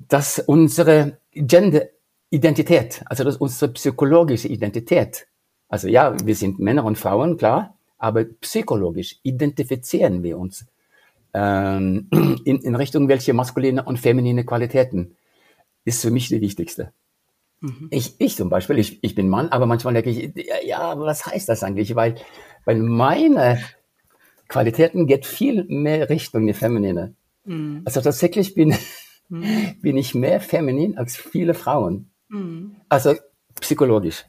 dass 0.07 0.39
unsere 0.39 1.17
Gender-Identität, 1.33 3.03
also 3.05 3.23
dass 3.23 3.37
unsere 3.37 3.71
psychologische 3.73 4.47
Identität, 4.47 5.27
also 5.69 5.87
ja, 5.87 6.15
wir 6.23 6.35
sind 6.35 6.59
Männer 6.59 6.85
und 6.85 6.97
Frauen, 6.97 7.37
klar, 7.37 7.77
aber 7.97 8.25
psychologisch 8.41 9.19
identifizieren 9.23 10.23
wir 10.23 10.37
uns 10.37 10.65
ähm, 11.33 12.07
in, 12.45 12.59
in 12.59 12.75
Richtung 12.75 13.07
welche 13.07 13.33
maskuline 13.33 13.83
und 13.83 13.97
feminine 13.97 14.45
Qualitäten 14.45 15.15
ist 15.85 16.01
für 16.01 16.11
mich 16.11 16.27
die 16.29 16.41
wichtigste. 16.41 16.93
Mhm. 17.61 17.87
Ich, 17.91 18.15
ich 18.19 18.35
zum 18.35 18.49
Beispiel, 18.49 18.77
ich, 18.77 19.03
ich 19.03 19.15
bin 19.15 19.29
Mann, 19.29 19.49
aber 19.49 19.65
manchmal 19.65 19.93
denke 19.93 20.09
ich, 20.09 20.47
ja, 20.65 20.79
aber 20.79 21.05
was 21.05 21.25
heißt 21.25 21.47
das 21.49 21.63
eigentlich? 21.63 21.95
Weil, 21.95 22.15
weil 22.65 22.77
meine 22.77 23.61
Qualitäten 24.47 25.07
geht 25.07 25.25
viel 25.25 25.63
mehr 25.65 26.09
Richtung 26.09 26.45
die 26.45 26.53
feminine. 26.53 27.15
Mhm. 27.45 27.81
Also 27.85 28.01
tatsächlich 28.01 28.53
bin, 28.53 28.75
mhm. 29.33 29.81
bin 29.81 29.97
ich 29.97 30.13
mehr 30.15 30.39
feminin 30.39 30.97
als 30.97 31.17
viele 31.17 31.53
Frauen. 31.53 32.11
Mhm. 32.29 32.75
Also 32.89 33.15
psychologisch. 33.59 34.25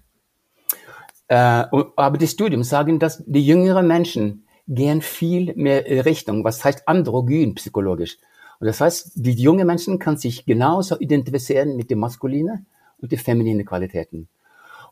Äh, 1.28 1.64
aber 1.96 2.18
die 2.18 2.26
Studien 2.26 2.64
sagen, 2.64 2.98
dass 2.98 3.22
die 3.26 3.46
jüngeren 3.46 3.86
Menschen 3.86 4.46
gehen 4.66 5.02
viel 5.02 5.54
mehr 5.56 5.84
Richtung, 6.04 6.44
was 6.44 6.64
heißt 6.64 6.88
androgyn 6.88 7.54
psychologisch. 7.54 8.18
Und 8.60 8.66
das 8.66 8.80
heißt, 8.80 9.12
die 9.14 9.32
junge 9.32 9.64
Menschen 9.64 9.98
kann 9.98 10.16
sich 10.16 10.46
genauso 10.46 10.98
identifizieren 10.98 11.76
mit 11.76 11.90
den 11.90 11.98
maskulinen 11.98 12.66
und 12.98 13.12
den 13.12 13.18
femininen 13.18 13.66
Qualitäten. 13.66 14.28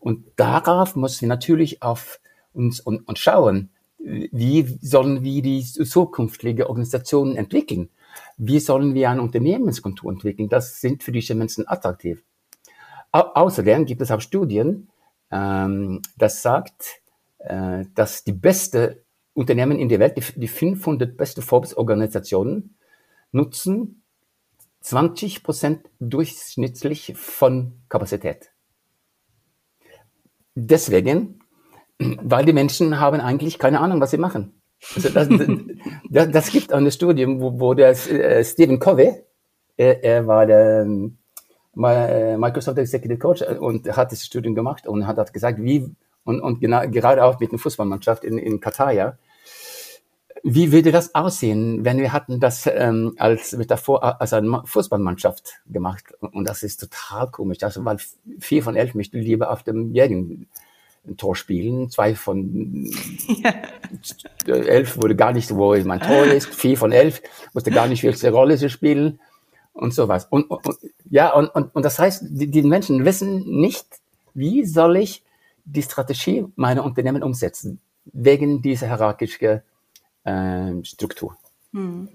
Und 0.01 0.25
darauf 0.37 0.97
muss 0.97 1.21
wir 1.21 1.29
natürlich 1.29 1.83
auf 1.83 2.21
uns 2.53 2.81
und, 2.81 3.07
und 3.09 3.19
schauen, 3.19 3.71
wie 3.99 4.67
sollen 4.83 5.23
wir 5.23 5.43
die 5.43 5.63
zukünftige 5.63 6.69
Organisationen 6.69 7.37
entwickeln? 7.37 7.89
Wie 8.37 8.61
sollen 8.61 8.95
wir 8.95 9.11
eine 9.11 9.23
Unternehmenskultur 9.23 10.13
entwickeln? 10.13 10.49
Das 10.49 10.81
sind 10.81 11.03
für 11.03 11.13
diese 11.13 11.35
Menschen 11.35 11.67
attraktiv. 11.69 12.23
Au 13.13 13.21
außerdem 13.21 13.85
gibt 13.85 14.01
es 14.01 14.11
auch 14.11 14.21
Studien, 14.21 14.89
ähm, 15.31 16.01
das 16.17 16.43
sagt, 16.43 17.01
äh, 17.39 17.85
dass 17.95 18.25
die 18.25 18.33
beste 18.33 19.05
Unternehmen 19.35 19.79
in 19.79 19.89
der 19.89 19.99
Welt, 19.99 20.17
die, 20.17 20.41
die 20.41 20.49
500 20.49 21.17
beste 21.17 21.43
Forbes-Organisationen, 21.43 22.77
nutzen 23.33 24.03
20 24.81 25.43
Prozent 25.43 25.89
durchschnittlich 26.01 27.15
von 27.17 27.81
Kapazität. 27.89 28.51
Deswegen, 30.55 31.41
weil 31.99 32.45
die 32.45 32.53
Menschen 32.53 33.01
haben 33.01 33.21
eigentlich 33.21 33.59
keine 33.59 33.81
Ahnung, 33.81 34.01
was 34.01 34.11
sie 34.11 34.19
machen. 34.19 34.62
Also 34.95 35.09
das, 35.11 35.29
das, 36.11 36.31
das 36.31 36.51
gibt 36.51 36.73
eine 36.73 36.91
Studie, 36.91 37.27
wo, 37.27 37.59
wo 37.59 37.75
der 37.75 37.91
äh, 37.91 38.45
Stephen 38.45 38.79
Covey, 38.79 39.15
er, 39.77 40.05
er 40.05 40.27
war 40.27 40.47
der 40.47 40.83
äh, 40.83 42.37
Microsoft 42.37 42.79
Executive 42.79 43.19
Coach 43.19 43.43
und 43.43 43.89
hat 43.97 44.13
das 44.13 44.25
Studium 44.25 44.55
gemacht 44.55 44.87
und 44.87 45.07
hat, 45.07 45.33
gesagt, 45.33 45.63
wie 45.63 45.95
und, 46.25 46.41
und 46.41 46.61
genau, 46.61 46.89
gerade 46.89 47.25
auch 47.25 47.41
mit 47.41 47.53
der 47.53 47.59
Fußballmannschaft 47.59 48.25
in, 48.25 48.39
in 48.39 48.61
Katar, 48.61 48.93
ja, 48.93 49.17
wie 50.45 50.73
würde 50.73 50.91
das 50.91 51.15
aussehen, 51.15 51.85
wenn 51.85 51.99
wir 51.99 52.13
hatten 52.13 52.41
das 52.41 52.67
ähm, 52.67 53.15
als 53.17 53.53
Metaphor, 53.53 54.21
also 54.21 54.37
eine 54.37 54.63
Fußballmannschaft 54.65 55.61
gemacht? 55.67 56.13
Und 56.21 56.49
das 56.49 56.63
ist 56.65 56.79
total 56.79 57.31
komisch, 57.31 57.63
also, 57.63 57.85
weil 57.85 57.99
vier 58.41 58.63
von 58.63 58.75
elf 58.75 58.95
möchten 58.95 59.19
lieber 59.19 59.51
auf 59.51 59.63
dem 59.63 59.93
jährigen 61.03 61.17
Tor 61.17 61.37
spielen, 61.37 61.91
zwei 61.91 62.15
von 62.15 62.91
ja. 63.43 64.55
elf 64.55 64.97
wurde 64.97 65.17
gar 65.17 65.33
nicht, 65.33 65.55
wo 65.55 65.77
mein 65.85 66.01
Tor 66.01 66.25
ist, 66.25 66.55
vier 66.55 66.77
von 66.77 66.93
elf 66.93 67.23
musste 67.53 67.71
gar 67.71 67.87
nicht 67.89 68.03
welche 68.03 68.31
Rolle 68.31 68.57
sie 68.57 68.71
spielen 68.71 69.19
und 69.73 69.95
sowas. 69.95 70.27
Und, 70.31 70.51
und, 70.51 70.67
und 70.67 70.79
ja, 71.11 71.33
und, 71.33 71.49
und, 71.49 71.75
und 71.75 71.85
das 71.85 71.99
heißt, 71.99 72.25
die, 72.29 72.51
die 72.51 72.63
Menschen 72.63 73.05
wissen 73.05 73.61
nicht, 73.61 73.87
wie 74.35 74.65
soll 74.65 74.97
ich 74.97 75.23
die 75.65 75.83
Strategie 75.83 76.47
meiner 76.57 76.85
Unternehmen 76.85 77.23
umsetzen, 77.23 77.81
wegen 78.05 78.63
dieser 78.63 78.87
hierarchischen 78.87 79.63
äh, 80.25 80.85
Struktur. 80.85 81.37
Hm. 81.73 82.09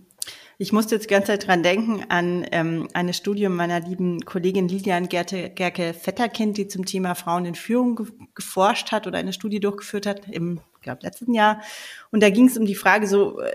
Ich 0.59 0.73
musste 0.73 0.95
jetzt 0.95 1.03
die 1.03 1.13
ganze 1.13 1.27
Zeit 1.27 1.47
dran 1.47 1.61
denken 1.61 2.05
an 2.09 2.43
ähm, 2.51 2.87
eine 2.93 3.13
Studie 3.13 3.47
meiner 3.47 3.79
lieben 3.79 4.21
Kollegin 4.21 4.67
Lilian 4.67 5.07
Gerte, 5.07 5.51
Gerke-Vetterkind, 5.51 6.57
die 6.57 6.67
zum 6.67 6.83
Thema 6.83 7.13
Frauen 7.13 7.45
in 7.45 7.53
Führung 7.53 7.95
ge 7.95 8.07
geforscht 8.33 8.91
hat 8.91 9.05
oder 9.05 9.19
eine 9.19 9.33
Studie 9.33 9.59
durchgeführt 9.59 10.07
hat 10.07 10.27
im, 10.27 10.59
glaube 10.81 11.03
letzten 11.03 11.35
Jahr. 11.35 11.61
Und 12.09 12.23
da 12.23 12.31
ging 12.31 12.47
es 12.47 12.57
um 12.57 12.65
die 12.65 12.73
Frage 12.73 13.05
so, 13.05 13.39
äh, 13.39 13.51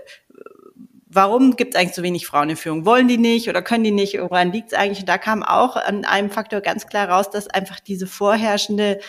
warum 1.07 1.57
gibt 1.57 1.75
es 1.75 1.79
eigentlich 1.79 1.95
so 1.95 2.03
wenig 2.03 2.25
Frauen 2.25 2.49
in 2.49 2.55
Führung? 2.55 2.85
Wollen 2.85 3.09
die 3.09 3.17
nicht 3.17 3.49
oder 3.49 3.61
können 3.61 3.83
die 3.83 3.91
nicht? 3.91 4.17
Woran 4.17 4.53
liegt 4.53 4.71
es 4.71 4.77
eigentlich? 4.77 5.01
Und 5.01 5.09
da 5.09 5.17
kam 5.17 5.43
auch 5.43 5.75
an 5.75 6.05
einem 6.05 6.29
Faktor 6.29 6.61
ganz 6.61 6.87
klar 6.87 7.09
raus, 7.09 7.29
dass 7.29 7.49
einfach 7.49 7.81
diese 7.81 8.07
vorherrschende 8.07 9.01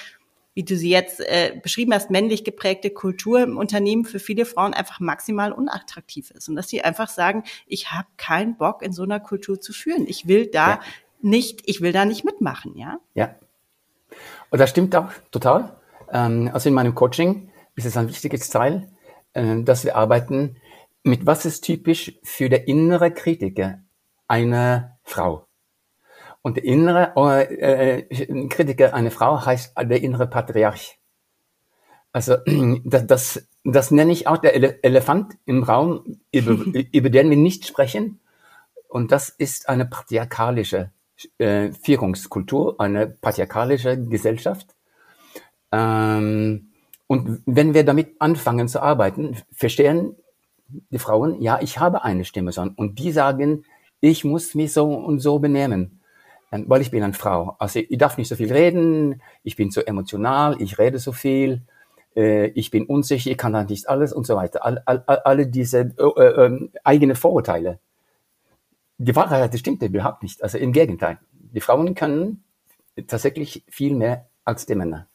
wie 0.54 0.62
du 0.62 0.76
sie 0.76 0.88
jetzt 0.88 1.20
äh, 1.20 1.58
beschrieben 1.62 1.92
hast, 1.92 2.10
männlich 2.10 2.44
geprägte 2.44 2.90
Kultur 2.90 3.42
im 3.42 3.58
Unternehmen 3.58 4.04
für 4.04 4.20
viele 4.20 4.46
Frauen 4.46 4.72
einfach 4.72 5.00
maximal 5.00 5.52
unattraktiv 5.52 6.30
ist. 6.30 6.48
Und 6.48 6.56
dass 6.56 6.68
sie 6.68 6.82
einfach 6.82 7.08
sagen, 7.08 7.42
ich 7.66 7.90
habe 7.90 8.06
keinen 8.16 8.56
Bock, 8.56 8.82
in 8.82 8.92
so 8.92 9.02
einer 9.02 9.20
Kultur 9.20 9.60
zu 9.60 9.72
führen. 9.72 10.06
Ich 10.06 10.28
will 10.28 10.46
da 10.46 10.70
ja. 10.70 10.80
nicht, 11.20 11.62
ich 11.66 11.80
will 11.80 11.92
da 11.92 12.04
nicht 12.04 12.24
mitmachen, 12.24 12.76
ja? 12.76 12.98
Ja. 13.14 13.34
Und 14.50 14.60
das 14.60 14.70
stimmt 14.70 14.94
auch 14.94 15.10
total. 15.32 15.76
Ähm, 16.12 16.50
also 16.52 16.68
in 16.68 16.74
meinem 16.74 16.94
Coaching 16.94 17.50
ist 17.74 17.86
es 17.86 17.96
ein 17.96 18.08
wichtiges 18.08 18.48
Teil, 18.48 18.88
äh, 19.32 19.62
dass 19.62 19.84
wir 19.84 19.96
arbeiten 19.96 20.56
mit 21.02 21.26
was 21.26 21.44
ist 21.44 21.62
typisch 21.62 22.12
für 22.22 22.48
der 22.48 22.66
innere 22.66 23.10
Kritiker 23.10 23.80
einer 24.26 24.98
Frau. 25.02 25.46
Und 26.44 26.58
der 26.58 26.64
innere 26.64 27.14
äh, 27.16 28.00
äh, 28.00 28.48
Kritiker 28.48 28.92
einer 28.92 29.10
Frau 29.10 29.46
heißt 29.46 29.78
der 29.78 30.02
innere 30.02 30.26
Patriarch. 30.26 30.98
Also 32.12 32.36
das, 32.84 33.06
das, 33.06 33.48
das 33.64 33.90
nenne 33.90 34.12
ich 34.12 34.26
auch 34.26 34.36
der 34.36 34.54
Ele 34.54 34.78
Elefant 34.82 35.38
im 35.46 35.62
Raum, 35.62 36.18
über, 36.32 36.52
über 36.92 37.08
den 37.08 37.30
wir 37.30 37.38
nicht 37.38 37.66
sprechen. 37.66 38.20
Und 38.88 39.10
das 39.10 39.30
ist 39.30 39.70
eine 39.70 39.86
patriarchalische 39.86 40.90
äh, 41.38 41.72
Führungskultur, 41.72 42.78
eine 42.78 43.06
patriarchalische 43.06 43.98
Gesellschaft. 43.98 44.66
Ähm, 45.72 46.72
und 47.06 47.42
wenn 47.46 47.72
wir 47.72 47.86
damit 47.86 48.16
anfangen 48.18 48.68
zu 48.68 48.82
arbeiten, 48.82 49.38
verstehen 49.50 50.14
die 50.68 50.98
Frauen, 50.98 51.40
ja, 51.40 51.58
ich 51.62 51.78
habe 51.78 52.04
eine 52.04 52.26
Stimme, 52.26 52.52
und 52.76 52.98
die 52.98 53.12
sagen, 53.12 53.64
ich 54.02 54.24
muss 54.24 54.54
mich 54.54 54.74
so 54.74 54.92
und 54.92 55.20
so 55.20 55.38
benehmen 55.38 56.02
weil 56.66 56.80
ich 56.80 56.90
bin 56.90 57.02
eine 57.02 57.12
Frau. 57.12 57.56
Also 57.58 57.80
ich 57.80 57.98
darf 57.98 58.18
nicht 58.18 58.28
so 58.28 58.36
viel 58.36 58.52
reden, 58.52 59.22
ich 59.42 59.56
bin 59.56 59.70
zu 59.70 59.86
emotional, 59.86 60.60
ich 60.60 60.78
rede 60.78 60.98
so 60.98 61.12
viel, 61.12 61.62
äh, 62.16 62.46
ich 62.48 62.70
bin 62.70 62.86
unsicher, 62.86 63.30
ich 63.30 63.38
kann 63.38 63.52
da 63.52 63.64
nicht 63.64 63.88
alles 63.88 64.12
und 64.12 64.26
so 64.26 64.36
weiter. 64.36 64.64
All, 64.64 64.82
all, 64.86 65.02
alle 65.06 65.46
diese 65.46 65.94
äh, 65.98 66.22
äh, 66.22 66.68
eigene 66.84 67.14
Vorurteile. 67.14 67.78
Die 68.98 69.14
Wahrheit 69.16 69.58
stimmt 69.58 69.82
überhaupt 69.82 70.22
nicht. 70.22 70.42
Also 70.42 70.58
im 70.58 70.72
Gegenteil. 70.72 71.18
Die 71.32 71.60
Frauen 71.60 71.94
können 71.94 72.44
tatsächlich 73.06 73.64
viel 73.68 73.94
mehr 73.94 74.26
als 74.44 74.66
die 74.66 74.74
Männer. 74.74 75.08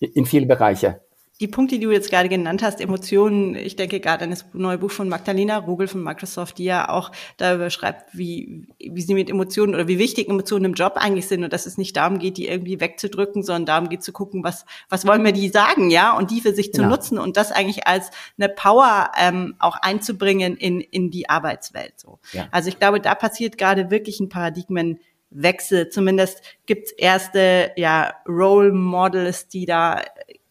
In 0.00 0.26
vielen 0.26 0.48
Bereichen 0.48 0.96
die 1.40 1.46
Punkte, 1.46 1.78
die 1.78 1.84
du 1.84 1.92
jetzt 1.92 2.10
gerade 2.10 2.28
genannt 2.28 2.62
hast, 2.62 2.80
Emotionen, 2.80 3.54
ich 3.54 3.76
denke 3.76 4.00
gerade 4.00 4.24
an 4.24 4.30
das 4.30 4.44
neue 4.54 4.78
Buch 4.78 4.90
von 4.90 5.08
Magdalena 5.08 5.58
Rogel 5.58 5.86
von 5.86 6.02
Microsoft, 6.02 6.58
die 6.58 6.64
ja 6.64 6.88
auch 6.88 7.12
darüber 7.36 7.70
schreibt, 7.70 8.16
wie, 8.16 8.66
wie 8.78 9.00
sie 9.00 9.14
mit 9.14 9.30
Emotionen 9.30 9.74
oder 9.74 9.86
wie 9.86 10.00
wichtig 10.00 10.28
Emotionen 10.28 10.64
im 10.64 10.74
Job 10.74 10.94
eigentlich 10.96 11.28
sind 11.28 11.44
und 11.44 11.52
dass 11.52 11.66
es 11.66 11.78
nicht 11.78 11.96
darum 11.96 12.18
geht, 12.18 12.38
die 12.38 12.48
irgendwie 12.48 12.80
wegzudrücken, 12.80 13.44
sondern 13.44 13.66
darum 13.66 13.88
geht 13.88 14.02
zu 14.02 14.12
gucken, 14.12 14.42
was, 14.42 14.64
was 14.88 15.06
wollen 15.06 15.24
wir 15.24 15.30
die 15.30 15.48
sagen, 15.48 15.90
ja, 15.90 16.16
und 16.16 16.32
die 16.32 16.40
für 16.40 16.52
sich 16.52 16.72
genau. 16.72 16.84
zu 16.84 16.90
nutzen 16.90 17.18
und 17.18 17.36
das 17.36 17.52
eigentlich 17.52 17.86
als 17.86 18.10
eine 18.36 18.48
Power 18.48 19.12
ähm, 19.16 19.54
auch 19.60 19.76
einzubringen 19.76 20.56
in, 20.56 20.80
in 20.80 21.12
die 21.12 21.30
Arbeitswelt. 21.30 22.00
So. 22.00 22.18
Ja. 22.32 22.48
Also 22.50 22.68
ich 22.68 22.80
glaube, 22.80 23.00
da 23.00 23.14
passiert 23.14 23.58
gerade 23.58 23.92
wirklich 23.92 24.18
ein 24.18 24.28
Paradigmenwechsel. 24.28 25.88
Zumindest 25.90 26.42
gibt's 26.66 26.90
erste 26.90 27.70
ja, 27.76 28.14
Role 28.26 28.72
Models, 28.72 29.46
die 29.46 29.66
da 29.66 30.02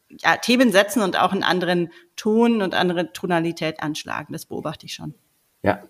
ja, 0.10 0.38
Themen 0.38 0.72
setzen 0.72 1.02
und 1.02 1.20
auch 1.20 1.32
einen 1.32 1.44
anderen 1.44 1.92
Ton 2.16 2.62
und 2.62 2.74
andere 2.74 3.14
Tonalität 3.14 3.82
anschlagen. 3.82 4.34
Das 4.34 4.46
beobachte 4.46 4.86
ich 4.86 4.94
schon. 4.94 5.14
Ja. 5.64 5.84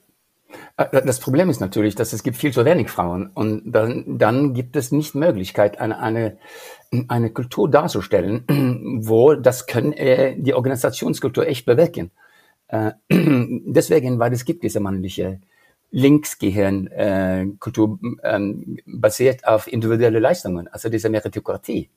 Äh, 0.77 1.05
das 1.05 1.19
Problem 1.19 1.49
ist 1.49 1.59
natürlich, 1.59 1.95
dass 1.95 2.13
es 2.13 2.23
gibt 2.23 2.37
viel 2.37 2.53
zu 2.53 2.65
wenig 2.65 2.89
Frauen 2.89 3.29
und 3.33 3.71
dann, 3.71 4.17
dann 4.17 4.53
gibt 4.53 4.75
es 4.75 4.91
nicht 4.91 5.15
Möglichkeit, 5.15 5.79
eine, 5.79 5.99
eine, 5.99 6.37
eine 7.07 7.31
Kultur 7.31 7.69
darzustellen, 7.69 8.43
wo 9.07 9.35
das 9.35 9.67
können 9.67 9.93
äh, 9.93 10.35
die 10.37 10.53
Organisationskultur 10.53 11.47
echt 11.47 11.65
bewirken. 11.65 12.11
Äh, 12.67 12.91
deswegen, 13.11 14.19
weil 14.19 14.33
es 14.33 14.45
gibt 14.45 14.63
diese 14.63 14.79
männliche 14.79 15.41
Linksgehirn-Kultur 15.91 17.99
äh, 18.21 18.35
ähm, 18.35 18.77
basiert 18.85 19.47
auf 19.47 19.71
individuelle 19.71 20.19
Leistungen, 20.19 20.67
also 20.67 20.89
diese 20.89 21.09
Meritokratie. 21.09 21.89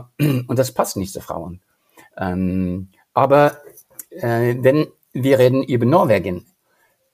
Und 0.18 0.58
das 0.58 0.72
passt 0.72 0.96
nicht 0.96 1.12
zu 1.12 1.20
Frauen. 1.20 1.60
Ähm, 2.16 2.88
aber 3.14 3.58
äh, 4.10 4.54
denn 4.54 4.86
wir 5.12 5.38
reden 5.38 5.62
über 5.62 5.86
Norwegen, 5.86 6.46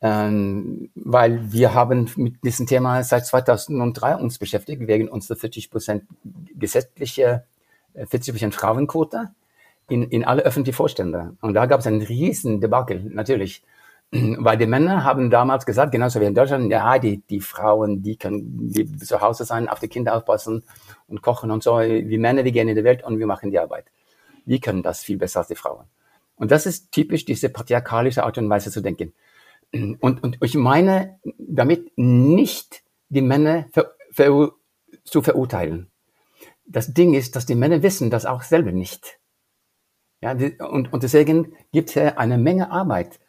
ähm, 0.01 0.91
weil 0.95 1.53
wir 1.53 1.75
haben 1.75 2.11
mit 2.17 2.43
diesem 2.45 2.67
Thema 2.67 3.03
seit 3.03 3.27
2003 3.27 4.17
uns 4.17 4.39
beschäftigt, 4.39 4.87
wegen 4.87 5.09
unserer 5.09 5.37
40 5.37 5.71
Prozent 5.71 6.05
gesetzliche 6.55 7.45
40 7.95 8.29
äh, 8.29 8.33
Prozent 8.33 8.55
Frauenquote 8.55 9.31
in, 9.89 10.05
in 10.05 10.25
alle 10.25 10.43
öffentlichen 10.43 10.77
Vorstände. 10.77 11.37
Und 11.41 11.55
da 11.55 11.67
gab 11.67 11.81
es 11.81 11.87
einen 11.87 12.03
riesen 12.03 12.61
Debakel, 12.61 13.03
natürlich. 13.03 13.63
Weil 14.13 14.57
die 14.57 14.67
Männer 14.67 15.05
haben 15.05 15.31
damals 15.31 15.67
gesagt, 15.67 15.93
genauso 15.93 16.21
wie 16.21 16.25
in 16.25 16.35
Deutschland, 16.35 16.71
ja, 16.71 16.99
die, 16.99 17.19
die 17.29 17.41
Frauen, 17.41 18.03
die 18.03 18.17
können 18.17 18.71
die 18.73 18.97
zu 18.97 19.21
Hause 19.21 19.45
sein, 19.45 19.69
auf 19.69 19.81
die 19.81 19.89
Kinder 19.89 20.17
aufpassen 20.17 20.65
und 21.07 21.23
kochen 21.23 21.51
und 21.51 21.63
so. 21.63 21.79
Die 21.81 22.19
Männer, 22.19 22.43
die 22.43 22.53
gehen 22.53 22.69
in 22.69 22.77
die 22.77 22.85
Welt 22.85 23.05
und 23.05 23.19
wir 23.19 23.27
machen 23.27 23.51
die 23.51 23.59
Arbeit. 23.59 23.87
Wir 24.47 24.61
können 24.61 24.83
das 24.83 25.03
viel 25.03 25.19
besser 25.19 25.41
als 25.41 25.49
die 25.49 25.57
Frauen. 25.57 25.85
Und 26.37 26.51
das 26.51 26.67
ist 26.67 26.91
typisch 26.93 27.25
diese 27.25 27.51
patriarchalische 27.51 28.25
Art 28.25 28.39
und 28.39 28.49
Weise 28.49 28.71
zu 28.71 28.81
denken. 28.81 29.13
Und, 30.01 30.23
und 30.23 30.39
ich 30.41 30.55
meine 30.55 31.19
damit 31.37 31.93
nicht 31.97 32.83
die 33.11 33.21
Männer 33.21 33.67
ver, 33.71 33.93
ver, 34.11 34.53
zu 35.05 35.21
verurteilen. 35.21 35.91
Das 36.65 36.95
Ding 36.95 37.13
ist, 37.13 37.37
dass 37.37 37.45
die 37.45 37.55
Männer 37.55 37.83
wissen 37.83 38.09
das 38.09 38.25
auch 38.25 38.43
selber 38.43 38.73
nicht. 38.73 39.19
Ja, 40.23 40.33
und, 40.33 40.91
und 40.93 41.03
deswegen 41.03 41.55
gibt 41.71 41.95
es 41.95 42.17
eine 42.17 42.39
Menge 42.39 42.71
Arbeit, 42.71 43.21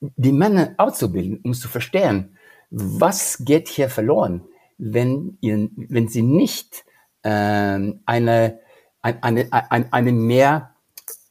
die 0.00 0.32
Männer 0.32 0.74
auszubilden, 0.76 1.40
um 1.42 1.54
zu 1.54 1.68
verstehen, 1.68 2.36
was 2.70 3.38
geht 3.44 3.68
hier 3.68 3.88
verloren, 3.88 4.42
wenn, 4.78 5.38
ihr, 5.40 5.68
wenn 5.76 6.08
sie 6.08 6.22
nicht 6.22 6.84
ähm, 7.22 8.00
eine, 8.06 8.60
eine, 9.02 9.48
eine, 9.50 9.92
eine 9.92 10.12
mehr 10.12 10.74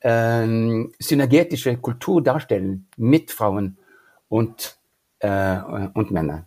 ähm, 0.02 0.92
synergetische 1.00 1.78
Kultur 1.78 2.24
darstellen 2.24 2.88
mit 2.98 3.32
Frauen 3.32 3.78
und, 4.30 4.78
äh, 5.20 5.58
und 5.94 6.12
Männern. 6.12 6.46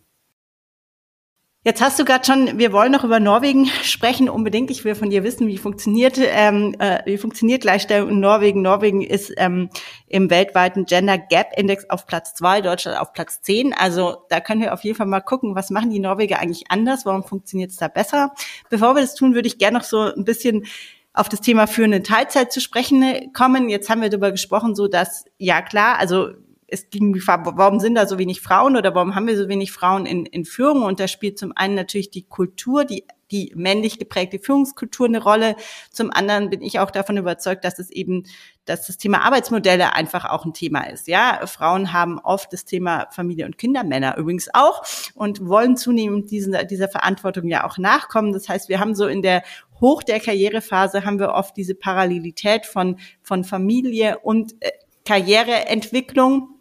Jetzt 1.65 1.83
hast 1.83 1.99
du 1.99 2.05
gerade 2.05 2.25
schon, 2.25 2.57
wir 2.57 2.73
wollen 2.73 2.93
noch 2.93 3.03
über 3.03 3.19
Norwegen 3.19 3.67
sprechen 3.83 4.29
unbedingt. 4.29 4.71
Ich 4.71 4.85
will 4.85 4.95
von 4.95 5.11
dir 5.11 5.25
wissen, 5.25 5.49
wie 5.49 5.59
funktioniert, 5.59 6.17
ähm, 6.19 6.77
äh, 6.79 7.01
wie 7.05 7.19
funktioniert 7.19 7.63
Gleichstellung 7.63 8.11
in 8.11 8.21
Norwegen. 8.21 8.63
Norwegen 8.63 9.03
ist 9.03 9.33
ähm, 9.37 9.69
im 10.07 10.31
weltweiten 10.31 10.87
Gender 10.87 11.19
Gap 11.19 11.49
Index 11.57 11.91
auf 11.91 12.07
Platz 12.07 12.35
zwei, 12.35 12.61
Deutschland 12.61 12.99
auf 13.01 13.13
Platz 13.13 13.43
zehn. 13.43 13.75
Also 13.75 14.19
da 14.29 14.41
können 14.41 14.61
wir 14.61 14.73
auf 14.73 14.85
jeden 14.85 14.97
Fall 14.97 15.07
mal 15.07 15.21
gucken, 15.21 15.57
was 15.57 15.71
machen 15.71 15.91
die 15.91 15.99
Norweger 15.99 16.39
eigentlich 16.39 16.71
anders, 16.71 17.05
warum 17.05 17.25
funktioniert 17.25 17.73
es 17.73 17.77
da 17.77 17.89
besser. 17.89 18.33
Bevor 18.71 18.95
wir 18.95 19.03
das 19.03 19.17
tun, 19.17 19.35
würde 19.35 19.49
ich 19.49 19.59
gerne 19.59 19.79
noch 19.79 19.85
so 19.85 20.01
ein 20.01 20.25
bisschen 20.25 20.65
auf 21.13 21.29
das 21.29 21.41
Thema 21.41 21.67
führende 21.67 22.05
Teilzeit 22.05 22.53
zu 22.53 22.61
sprechen 22.61 23.33
kommen. 23.33 23.69
Jetzt 23.69 23.91
haben 23.91 24.01
wir 24.01 24.11
darüber 24.11 24.31
gesprochen, 24.31 24.77
so 24.77 24.87
dass, 24.87 25.25
ja 25.39 25.61
klar, 25.61 25.99
also 25.99 26.29
es 26.71 26.91
ging, 26.91 27.19
warum 27.27 27.81
sind 27.81 27.95
da 27.95 28.07
so 28.07 28.19
wenig 28.19 28.43
Frauen 28.43 28.77
oder 28.77 28.95
warum 28.95 29.15
haben 29.15 29.27
wir 29.27 29.39
so 29.39 29.49
wenig 29.49 29.73
Frauen 29.73 30.05
in, 30.05 30.27
in 30.27 30.45
Führung? 30.45 30.83
Und 30.83 31.01
da 31.01 31.09
spielt 31.09 31.39
zum 31.39 31.53
einen 31.57 31.75
natürlich 31.75 32.11
die 32.11 32.25
Kultur, 32.25 32.85
die, 32.85 33.05
die 33.31 33.53
männlich 33.57 33.99
geprägte 33.99 34.39
Führungskultur 34.39 35.07
eine 35.07 35.23
Rolle. 35.23 35.57
Zum 35.91 36.11
anderen 36.13 36.51
bin 36.51 36.61
ich 36.61 36.79
auch 36.79 36.91
davon 36.91 37.17
überzeugt, 37.17 37.65
dass 37.65 37.79
es 37.79 37.91
eben, 37.91 38.25
dass 38.67 38.87
das 38.87 38.99
Thema 38.99 39.23
Arbeitsmodelle 39.23 39.95
einfach 39.95 40.27
auch 40.27 40.45
ein 40.45 40.53
Thema 40.53 40.83
ist. 40.83 41.09
Ja, 41.09 41.41
Frauen 41.47 41.95
haben 41.95 42.19
oft 42.19 42.53
das 42.53 42.67
Thema 42.67 43.07
Familie 43.13 43.47
und 43.47 43.57
Kinder, 43.57 43.83
Männer 43.83 44.19
übrigens 44.19 44.51
auch 44.53 44.83
und 45.15 45.47
wollen 45.47 45.79
zunehmend 45.79 46.31
diesen, 46.31 46.55
dieser 46.69 46.89
Verantwortung 46.89 47.49
ja 47.49 47.65
auch 47.67 47.79
nachkommen. 47.79 48.35
Das 48.35 48.47
heißt, 48.47 48.69
wir 48.69 48.79
haben 48.79 48.95
so 48.95 49.07
in 49.07 49.23
der 49.23 49.43
Hoch 49.81 50.03
der 50.03 50.21
Karrierephase 50.21 51.05
haben 51.05 51.19
wir 51.19 51.31
oft 51.31 51.57
diese 51.57 51.75
Parallelität 51.75 52.67
von, 52.67 52.99
von 53.23 53.45
Familie 53.45 54.19
und 54.19 54.55
äh, 54.61 54.71
Karriereentwicklung. 55.07 56.58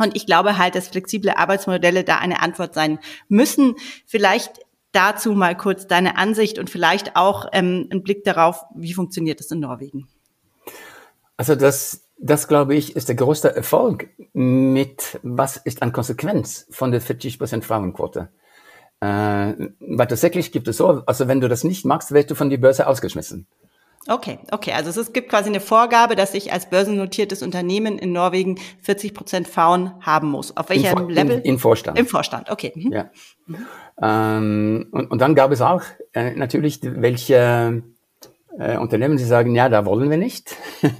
Und 0.00 0.16
ich 0.16 0.26
glaube 0.26 0.58
halt, 0.58 0.74
dass 0.74 0.88
flexible 0.88 1.30
Arbeitsmodelle 1.36 2.04
da 2.04 2.16
eine 2.18 2.40
Antwort 2.42 2.74
sein 2.74 2.98
müssen. 3.28 3.74
Vielleicht 4.06 4.60
dazu 4.92 5.32
mal 5.32 5.56
kurz 5.56 5.86
deine 5.86 6.16
Ansicht 6.16 6.58
und 6.58 6.70
vielleicht 6.70 7.16
auch 7.16 7.46
ähm, 7.52 7.88
ein 7.92 8.02
Blick 8.02 8.24
darauf, 8.24 8.64
wie 8.74 8.94
funktioniert 8.94 9.40
es 9.40 9.50
in 9.50 9.60
Norwegen? 9.60 10.08
Also 11.36 11.54
das, 11.54 12.08
das 12.18 12.48
glaube 12.48 12.74
ich, 12.74 12.96
ist 12.96 13.08
der 13.08 13.14
größte 13.14 13.54
Erfolg 13.54 14.08
mit, 14.32 15.20
was 15.22 15.56
ist 15.56 15.82
an 15.82 15.92
Konsequenz 15.92 16.66
von 16.70 16.90
der 16.90 17.00
40% 17.00 17.62
Frauenquote. 17.62 18.30
Äh, 19.00 19.06
weil 19.80 20.06
tatsächlich 20.06 20.52
gibt 20.52 20.68
es 20.68 20.76
so, 20.76 21.02
also 21.06 21.28
wenn 21.28 21.40
du 21.40 21.48
das 21.48 21.64
nicht 21.64 21.84
magst, 21.84 22.12
wirst 22.12 22.30
du 22.30 22.34
von 22.34 22.50
der 22.50 22.58
Börse 22.58 22.86
ausgeschmissen. 22.86 23.46
Okay, 24.08 24.38
okay. 24.50 24.72
Also 24.72 24.98
es 24.98 25.12
gibt 25.12 25.28
quasi 25.28 25.50
eine 25.50 25.60
Vorgabe, 25.60 26.16
dass 26.16 26.32
ich 26.32 26.52
als 26.52 26.70
börsennotiertes 26.70 27.42
Unternehmen 27.42 27.98
in 27.98 28.12
Norwegen 28.12 28.58
40 28.80 29.12
Prozent 29.12 29.48
Frauen 29.48 29.92
haben 30.00 30.30
muss. 30.30 30.56
Auf 30.56 30.70
welchem 30.70 31.10
Level? 31.10 31.38
Im, 31.38 31.42
Im, 31.42 31.58
Vorstand. 31.58 31.98
Im 31.98 32.06
Vorstand, 32.06 32.50
okay. 32.50 32.72
Mhm. 32.74 32.92
Ja. 32.92 33.10
Ähm, 34.00 34.88
und, 34.90 35.10
und 35.10 35.20
dann 35.20 35.34
gab 35.34 35.52
es 35.52 35.60
auch 35.60 35.82
äh, 36.14 36.34
natürlich 36.34 36.80
welche 36.82 37.82
äh, 38.58 38.78
Unternehmen, 38.78 39.18
die 39.18 39.24
sagen, 39.24 39.54
ja, 39.54 39.68
da 39.68 39.84
wollen 39.84 40.08
wir 40.08 40.16
nicht. 40.16 40.56
und 40.82 40.94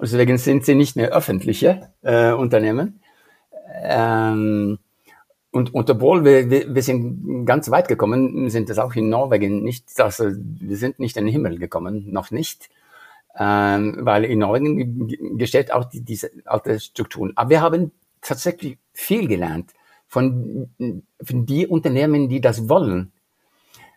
deswegen 0.00 0.38
sind 0.38 0.64
sie 0.64 0.74
nicht 0.74 0.96
mehr 0.96 1.10
öffentliche 1.10 1.90
äh, 2.02 2.32
Unternehmen. 2.32 3.02
Ähm, 3.82 4.78
und, 5.56 5.72
und 5.72 5.88
obwohl 5.88 6.22
wir, 6.24 6.50
wir, 6.50 6.74
wir 6.74 6.82
sind 6.82 7.46
ganz 7.46 7.70
weit 7.70 7.88
gekommen, 7.88 8.50
sind 8.50 8.68
das 8.68 8.78
auch 8.78 8.94
in 8.94 9.08
Norwegen 9.08 9.64
nicht, 9.64 9.98
also 10.00 10.26
wir 10.26 10.76
sind 10.76 10.98
nicht 10.98 11.16
in 11.16 11.24
den 11.24 11.32
Himmel 11.32 11.58
gekommen, 11.58 12.12
noch 12.12 12.30
nicht, 12.30 12.68
ähm, 13.38 13.96
weil 14.00 14.24
in 14.24 14.40
Norwegen 14.40 15.38
gestellt 15.38 15.72
auch 15.72 15.86
die, 15.86 16.02
diese 16.02 16.30
alte 16.44 16.78
Strukturen. 16.78 17.32
Aber 17.36 17.48
wir 17.50 17.62
haben 17.62 17.92
tatsächlich 18.20 18.76
viel 18.92 19.28
gelernt 19.28 19.72
von, 20.06 20.68
von 21.22 21.46
die 21.46 21.66
Unternehmen, 21.66 22.28
die 22.28 22.42
das 22.42 22.68
wollen, 22.68 23.12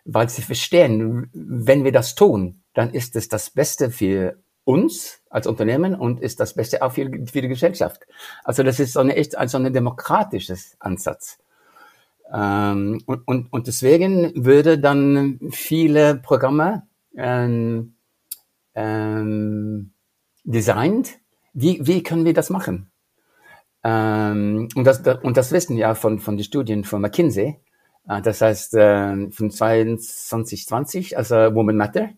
weil 0.06 0.30
sie 0.30 0.42
verstehen, 0.42 1.28
wenn 1.34 1.84
wir 1.84 1.92
das 1.92 2.14
tun, 2.14 2.62
dann 2.72 2.90
ist 2.94 3.16
es 3.16 3.28
das 3.28 3.50
Beste 3.50 3.90
für 3.90 4.38
uns 4.64 5.20
als 5.28 5.46
Unternehmen 5.46 5.94
und 5.94 6.20
ist 6.20 6.40
das 6.40 6.54
Beste 6.54 6.82
auch 6.82 6.92
für, 6.92 7.10
für 7.30 7.42
die 7.42 7.48
Gesellschaft. 7.48 8.06
Also 8.44 8.62
das 8.62 8.80
ist 8.80 8.94
so 8.94 9.00
eine 9.00 9.16
echt 9.16 9.36
also 9.36 9.58
ein 9.58 9.72
demokratisches 9.72 10.76
Ansatz. 10.78 11.38
Ähm, 12.32 13.02
und, 13.06 13.26
und, 13.26 13.52
und 13.52 13.66
deswegen 13.66 14.32
würde 14.44 14.78
dann 14.78 15.40
viele 15.50 16.14
Programme 16.16 16.86
ähm, 17.16 17.94
ähm, 18.74 19.92
designt. 20.44 21.18
Wie, 21.52 21.84
wie 21.86 22.02
können 22.02 22.24
wir 22.24 22.34
das 22.34 22.50
machen? 22.50 22.90
Ähm, 23.82 24.68
und, 24.74 24.84
das, 24.84 25.00
und 25.22 25.36
das 25.36 25.52
wissen 25.52 25.76
ja 25.76 25.94
von, 25.94 26.20
von 26.20 26.36
den 26.36 26.44
Studien 26.44 26.84
von 26.84 27.00
McKinsey. 27.00 27.58
Äh, 28.08 28.22
das 28.22 28.40
heißt, 28.40 28.74
äh, 28.74 29.30
von 29.30 29.50
2020, 29.50 31.16
also 31.16 31.34
Woman 31.34 31.76
Matter. 31.76 32.10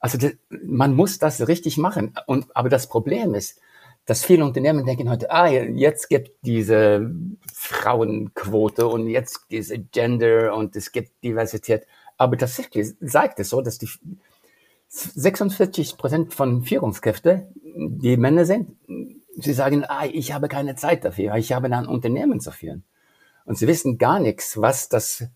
Also 0.00 0.18
das, 0.18 0.32
man 0.64 0.94
muss 0.94 1.18
das 1.18 1.46
richtig 1.48 1.78
machen. 1.78 2.14
Und, 2.26 2.54
aber 2.56 2.68
das 2.68 2.88
Problem 2.88 3.34
ist, 3.34 3.60
dass 4.06 4.24
viele 4.24 4.44
Unternehmen 4.44 4.86
denken 4.86 5.10
heute, 5.10 5.30
ah, 5.30 5.48
jetzt 5.48 6.08
gibt 6.08 6.30
diese 6.42 7.10
Frauenquote 7.52 8.86
und 8.86 9.08
jetzt 9.08 9.46
diese 9.50 9.78
Gender 9.80 10.54
und 10.54 10.76
es 10.76 10.92
gibt 10.92 11.22
Diversität. 11.24 11.86
Aber 12.16 12.38
tatsächlich 12.38 12.94
zeigt 13.04 13.40
es 13.40 13.50
so, 13.50 13.60
dass 13.60 13.78
die 13.78 13.90
46 14.88 15.98
Prozent 15.98 16.32
von 16.32 16.62
Führungskräften, 16.62 17.48
die 17.64 18.16
Männer 18.16 18.44
sind, 18.44 18.76
sie 19.36 19.52
sagen, 19.52 19.84
ah, 19.84 20.06
ich 20.06 20.32
habe 20.32 20.48
keine 20.48 20.76
Zeit 20.76 21.04
dafür, 21.04 21.34
ich 21.34 21.52
habe 21.52 21.66
ein 21.66 21.86
Unternehmen 21.86 22.40
zu 22.40 22.52
führen. 22.52 22.84
Und 23.44 23.58
sie 23.58 23.66
wissen 23.66 23.98
gar 23.98 24.20
nichts, 24.20 24.60
was 24.60 24.88
das 24.88 25.26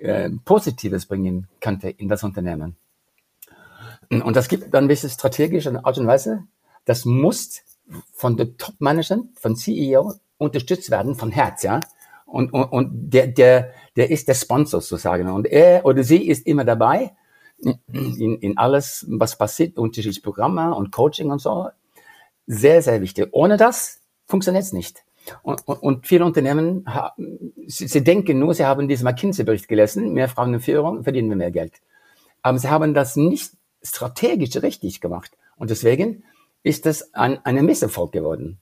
äh, 0.00 0.30
Positives 0.44 1.06
bringen 1.06 1.48
könnte 1.60 1.88
in 1.88 2.08
das 2.08 2.22
Unternehmen. 2.24 2.76
Und 4.10 4.36
das 4.36 4.48
gibt 4.48 4.74
dann 4.74 4.84
ein 4.84 4.88
bisschen 4.88 5.08
strategische 5.08 5.82
Art 5.84 5.96
und 5.96 6.06
Weise. 6.06 6.44
Das 6.84 7.06
muss 7.06 7.62
von 8.12 8.36
der 8.36 8.56
Top-Management, 8.56 9.38
von 9.38 9.56
CEO 9.56 10.14
unterstützt 10.38 10.90
werden 10.90 11.14
von 11.14 11.30
Herz, 11.30 11.62
ja. 11.62 11.80
Und, 12.26 12.52
und, 12.52 12.64
und 12.64 13.10
der, 13.10 13.26
der, 13.26 13.72
der 13.96 14.10
ist 14.10 14.26
der 14.28 14.34
Sponsor 14.34 14.80
sozusagen. 14.80 15.28
Und 15.28 15.46
er 15.46 15.84
oder 15.84 16.02
sie 16.02 16.26
ist 16.26 16.46
immer 16.46 16.64
dabei 16.64 17.12
in, 17.92 18.38
in 18.38 18.58
alles, 18.58 19.06
was 19.08 19.36
passiert, 19.36 19.78
unterschiedliche 19.78 20.22
Programme 20.22 20.74
und 20.74 20.92
Coaching 20.92 21.30
und 21.30 21.40
so. 21.40 21.68
Sehr, 22.46 22.82
sehr 22.82 23.00
wichtig. 23.02 23.28
Ohne 23.32 23.56
das 23.56 24.00
funktioniert 24.26 24.64
es 24.64 24.72
nicht. 24.72 25.04
Und, 25.42 25.66
und, 25.68 25.82
und 25.82 26.06
viele 26.06 26.24
Unternehmen, 26.24 26.86
sie, 27.66 27.86
sie 27.86 28.02
denken 28.02 28.38
nur, 28.38 28.54
sie 28.54 28.64
haben 28.64 28.88
diesen 28.88 29.04
McKinsey-Bericht 29.04 29.68
gelesen, 29.68 30.12
mehr 30.12 30.28
Frauen 30.28 30.54
in 30.54 30.60
Führung, 30.60 31.04
verdienen 31.04 31.28
wir 31.28 31.36
mehr 31.36 31.52
Geld. 31.52 31.74
Aber 32.42 32.58
sie 32.58 32.68
haben 32.68 32.94
das 32.94 33.14
nicht 33.14 33.52
strategisch 33.82 34.56
richtig 34.62 35.00
gemacht. 35.00 35.36
Und 35.56 35.70
deswegen 35.70 36.24
ist 36.62 36.86
das 36.86 37.14
ein, 37.14 37.44
eine 37.44 37.62
Misserfolg 37.62 38.12
geworden. 38.12 38.58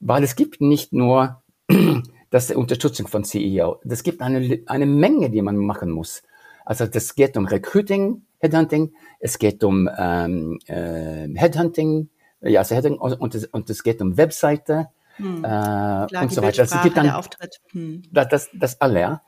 Weil 0.00 0.22
es 0.22 0.36
gibt 0.36 0.60
nicht 0.60 0.92
nur 0.92 1.42
das 2.30 2.50
Unterstützung 2.50 3.08
von 3.08 3.24
CEO, 3.24 3.80
es 3.88 4.02
gibt 4.02 4.22
eine, 4.22 4.62
eine 4.66 4.86
Menge, 4.86 5.30
die 5.30 5.42
man 5.42 5.56
machen 5.56 5.90
muss. 5.90 6.22
Also 6.64 6.86
das 6.86 7.14
geht 7.14 7.36
um 7.36 7.46
Recruiting, 7.46 8.22
Headhunting, 8.40 8.92
es 9.20 9.38
geht 9.38 9.64
um 9.64 9.88
ähm, 9.98 10.58
äh, 10.66 11.28
Headhunting, 11.34 12.10
ja, 12.40 12.60
also 12.60 12.74
Headhunting 12.74 13.00
und, 13.00 13.12
und, 13.14 13.34
es, 13.34 13.46
und 13.46 13.70
es 13.70 13.82
geht 13.82 14.00
um 14.00 14.16
Webseite 14.16 14.88
hm. 15.16 15.38
äh, 15.38 15.40
Klar, 15.40 16.22
und 16.22 16.32
so 16.32 16.42
weiter. 16.42 16.62
Also 16.62 16.76
es 16.76 16.82
gibt 16.82 16.96
dann 16.96 17.10
Auftritt. 17.10 17.60
Hm. 17.70 18.02
Das, 18.12 18.28
das, 18.28 18.50
das 18.52 18.80
alle, 18.80 19.00
ja. 19.00 19.22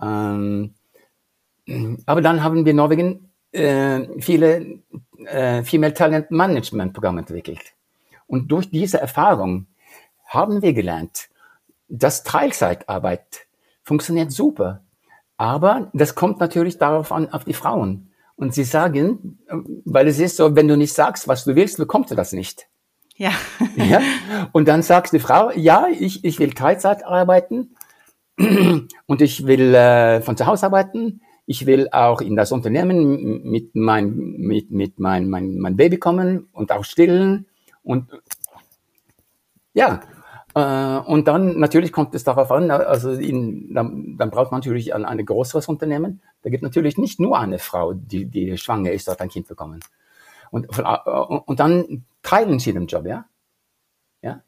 Ähm, 0.00 0.74
aber 2.06 2.20
dann 2.20 2.42
haben 2.42 2.64
wir 2.64 2.74
Norwegen 2.74 3.30
äh, 3.52 4.20
viele 4.20 4.80
äh, 5.26 5.64
Female 5.64 5.94
Talent 5.94 6.30
Management 6.30 6.92
Programme 6.92 7.20
entwickelt. 7.20 7.74
Und 8.26 8.50
durch 8.50 8.70
diese 8.70 9.00
Erfahrung 9.00 9.66
haben 10.26 10.62
wir 10.62 10.72
gelernt, 10.72 11.28
dass 11.88 12.24
Teilzeitarbeit 12.24 13.46
funktioniert 13.82 14.32
super. 14.32 14.80
Aber 15.36 15.90
das 15.92 16.14
kommt 16.14 16.40
natürlich 16.40 16.78
darauf 16.78 17.12
an, 17.12 17.28
auf 17.30 17.44
die 17.44 17.54
Frauen. 17.54 18.10
Und 18.36 18.54
sie 18.54 18.64
sagen, 18.64 19.38
weil 19.84 20.08
es 20.08 20.18
ist 20.18 20.36
so, 20.36 20.56
wenn 20.56 20.68
du 20.68 20.76
nicht 20.76 20.92
sagst, 20.92 21.28
was 21.28 21.44
du 21.44 21.54
willst, 21.54 21.76
bekommst 21.76 22.10
du 22.10 22.14
das 22.14 22.32
nicht. 22.32 22.66
Ja. 23.16 23.30
ja? 23.76 24.00
Und 24.52 24.66
dann 24.66 24.82
sagst 24.82 25.12
die 25.12 25.20
Frau, 25.20 25.50
ja, 25.52 25.86
ich, 25.88 26.24
ich 26.24 26.38
will 26.38 26.52
Teilzeit 26.52 27.04
arbeiten 27.04 27.76
und 28.36 29.22
ich 29.22 29.46
will 29.46 29.74
äh, 29.74 30.20
von 30.20 30.36
zu 30.36 30.46
Hause 30.46 30.66
arbeiten. 30.66 31.20
Ich 31.46 31.66
will 31.66 31.88
auch 31.92 32.20
in 32.20 32.36
das 32.36 32.52
Unternehmen 32.52 33.42
mit 33.42 33.74
mein, 33.74 34.14
mit, 34.38 34.70
mit 34.70 34.98
mein, 34.98 35.28
mein, 35.28 35.58
mein 35.58 35.76
Baby 35.76 35.98
kommen 35.98 36.48
und 36.52 36.72
auch 36.72 36.84
stillen. 36.84 37.46
Und 37.82 38.10
ja, 39.74 40.00
äh, 40.54 40.98
und 41.10 41.28
dann 41.28 41.58
natürlich 41.58 41.92
kommt 41.92 42.14
es 42.14 42.24
darauf 42.24 42.50
an, 42.50 42.70
also 42.70 43.10
in, 43.10 43.74
dann, 43.74 44.16
dann 44.16 44.30
braucht 44.30 44.52
man 44.52 44.60
natürlich 44.60 44.94
ein, 44.94 45.04
ein 45.04 45.24
größeres 45.24 45.68
Unternehmen. 45.68 46.22
Da 46.42 46.50
gibt 46.50 46.62
natürlich 46.62 46.96
nicht 46.96 47.20
nur 47.20 47.38
eine 47.38 47.58
Frau, 47.58 47.92
die, 47.92 48.26
die 48.26 48.56
schwanger 48.56 48.92
ist, 48.92 49.08
dort 49.08 49.20
ein 49.20 49.28
Kind 49.28 49.48
bekommen. 49.48 49.80
Und, 50.50 50.68
äh, 50.78 51.10
und 51.46 51.60
dann 51.60 52.04
teilen 52.22 52.58
sie 52.60 52.72
den 52.72 52.86
Job, 52.86 53.06
ja? 53.06 53.26
ja? 54.22 54.42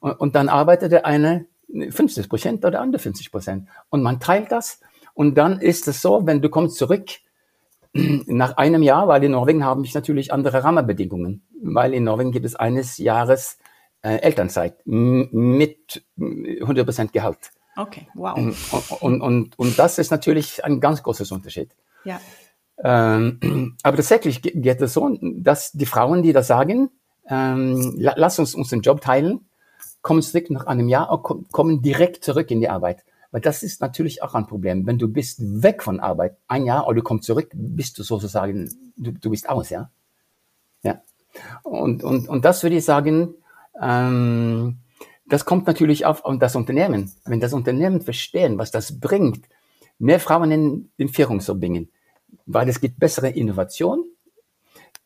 Und, 0.00 0.20
und 0.20 0.34
dann 0.34 0.48
arbeitet 0.48 0.92
der 0.92 1.06
eine 1.06 1.46
50 1.72 2.28
Prozent 2.28 2.64
oder 2.64 2.80
andere 2.80 3.00
50 3.00 3.30
Prozent. 3.30 3.68
Und 3.88 4.02
man 4.02 4.20
teilt 4.20 4.50
das. 4.50 4.80
Und 5.14 5.36
dann 5.36 5.60
ist 5.60 5.88
es 5.88 6.02
so, 6.02 6.26
wenn 6.26 6.40
du 6.40 6.48
kommst 6.48 6.76
zurück, 6.76 7.08
nach 7.94 8.56
einem 8.56 8.82
Jahr, 8.82 9.08
weil 9.08 9.22
in 9.24 9.32
Norwegen 9.32 9.64
haben 9.64 9.84
ich 9.84 9.94
natürlich 9.94 10.32
andere 10.32 10.64
Rahmenbedingungen, 10.64 11.42
weil 11.62 11.94
in 11.94 12.04
Norwegen 12.04 12.32
gibt 12.32 12.46
es 12.46 12.56
eines 12.56 12.98
Jahres 12.98 13.58
äh, 14.02 14.16
Elternzeit 14.16 14.76
mit 14.84 16.04
100% 16.18 17.12
Gehalt. 17.12 17.50
Okay, 17.76 18.06
wow. 18.14 18.36
Und, 18.36 18.56
und, 19.00 19.20
und, 19.20 19.58
und 19.58 19.78
das 19.78 19.98
ist 19.98 20.10
natürlich 20.10 20.64
ein 20.64 20.80
ganz 20.80 21.02
großes 21.02 21.32
Unterschied. 21.32 21.70
Ja. 22.04 22.20
Ähm, 22.82 23.76
aber 23.82 23.96
tatsächlich 23.96 24.42
geht 24.42 24.80
es 24.80 24.92
so, 24.92 25.16
dass 25.20 25.72
die 25.72 25.86
Frauen, 25.86 26.22
die 26.22 26.32
das 26.32 26.46
sagen, 26.46 26.90
ähm, 27.28 27.94
lass 27.96 28.38
uns 28.38 28.54
unseren 28.54 28.80
Job 28.80 29.00
teilen, 29.00 29.46
kommen 30.02 30.22
zurück 30.22 30.50
nach 30.50 30.66
einem 30.66 30.88
Jahr, 30.88 31.22
kommen 31.22 31.82
direkt 31.82 32.24
zurück 32.24 32.50
in 32.50 32.60
die 32.60 32.68
Arbeit. 32.68 33.04
Weil 33.32 33.40
das 33.40 33.62
ist 33.62 33.80
natürlich 33.80 34.22
auch 34.22 34.34
ein 34.34 34.46
Problem. 34.46 34.86
Wenn 34.86 34.98
du 34.98 35.08
bist 35.08 35.40
weg 35.40 35.82
von 35.82 36.00
Arbeit, 36.00 36.36
ein 36.46 36.66
Jahr, 36.66 36.86
oder 36.86 36.96
du 36.96 37.02
kommst 37.02 37.26
zurück, 37.26 37.50
bist 37.54 37.98
du 37.98 38.02
sozusagen, 38.02 38.70
du, 38.96 39.10
du 39.12 39.30
bist 39.30 39.48
aus, 39.48 39.70
ja. 39.70 39.90
Ja. 40.82 41.00
Und, 41.62 42.04
und, 42.04 42.28
und 42.28 42.44
das 42.44 42.62
würde 42.62 42.76
ich 42.76 42.84
sagen, 42.84 43.34
ähm, 43.80 44.76
das 45.26 45.46
kommt 45.46 45.66
natürlich 45.66 46.04
auf 46.04 46.22
das 46.38 46.56
Unternehmen. 46.56 47.10
Wenn 47.24 47.40
das 47.40 47.54
Unternehmen 47.54 48.02
verstehen, 48.02 48.58
was 48.58 48.70
das 48.70 49.00
bringt, 49.00 49.46
mehr 49.98 50.20
Frauen 50.20 50.50
in, 50.50 50.90
in 50.98 51.08
Führung 51.08 51.40
zu 51.40 51.58
bringen, 51.58 51.88
weil 52.44 52.68
es 52.68 52.80
gibt 52.80 53.00
bessere 53.00 53.30
Innovation, 53.30 54.04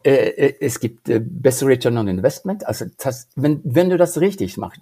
äh, 0.03 0.11
äh 0.11 0.55
es 0.59 0.81
gibt 0.81 1.09
äh, 1.09 1.21
bessere 1.21 1.71
Return 1.71 1.97
on 1.97 2.09
Investment. 2.09 2.67
Also 2.67 2.87
das, 2.99 3.29
wenn, 3.37 3.61
wenn 3.63 3.89
du 3.89 3.97
das 3.97 4.21
richtig 4.21 4.57
machst, 4.57 4.81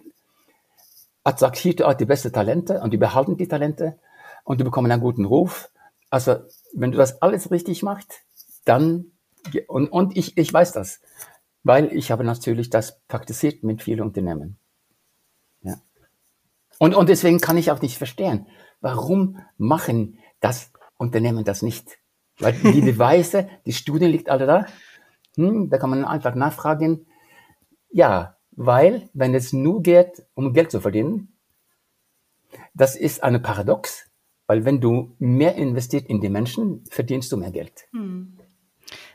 attraktivst 1.25 1.81
du 1.81 1.89
auch 1.89 1.95
die 1.95 2.05
besten 2.05 2.33
Talente 2.33 2.81
und 2.81 2.93
die 2.93 2.99
behalten 2.99 3.37
die 3.37 3.49
Talente 3.49 3.99
und 4.45 4.61
die 4.61 4.65
bekommen 4.65 4.91
einen 4.93 5.03
guten 5.03 5.25
Ruf. 5.25 5.71
Also 6.11 6.37
wenn 6.73 6.93
du 6.93 6.99
das 6.99 7.21
alles 7.23 7.51
richtig 7.51 7.83
machst, 7.83 8.21
dann 8.65 9.07
und, 9.67 9.89
und 9.89 10.17
ich, 10.17 10.39
ich 10.39 10.53
weiß 10.53 10.73
das 10.73 11.01
weil 11.65 11.93
ich 11.93 12.13
habe 12.13 12.23
natürlich 12.23 12.71
das 12.71 13.01
praktiziert 13.09 13.65
mit 13.65 13.83
vielen 13.83 14.03
Unternehmen. 14.03 14.59
Ja. 15.63 15.81
Und, 16.79 16.95
und 16.95 17.09
deswegen 17.09 17.41
kann 17.41 17.57
ich 17.57 17.71
auch 17.71 17.81
nicht 17.81 17.97
verstehen, 17.97 18.47
warum 18.81 19.41
machen 19.57 20.19
das 20.41 20.71
Unternehmen 20.99 21.45
das 21.45 21.63
nicht? 21.63 21.99
Weil 22.39 22.53
die 22.53 22.81
Beweise, 22.93 23.49
die 23.65 23.73
Studien 23.73 24.11
liegt 24.11 24.29
alle 24.29 24.47
da. 24.47 24.67
Hm, 25.37 25.71
da 25.71 25.79
kann 25.79 25.91
man 25.91 26.05
einfach 26.05 26.35
nachfragen. 26.35 27.07
Ja, 27.91 28.37
weil 28.57 29.09
wenn 29.13 29.35
es 29.35 29.53
nur 29.53 29.83
geht, 29.83 30.25
um 30.35 30.53
Geld 30.53 30.71
zu 30.71 30.81
verdienen, 30.81 31.37
das 32.75 32.97
ist 32.97 33.23
eine 33.23 33.41
Paradox, 33.41 34.11
weil 34.47 34.65
wenn 34.65 34.81
du 34.81 35.15
mehr 35.19 35.55
investiert 35.55 36.07
in 36.07 36.21
die 36.21 36.29
Menschen, 36.29 36.85
verdienst 36.91 37.33
du 37.33 37.37
mehr 37.37 37.51
Geld. 37.51 37.87
Hm. 37.93 38.39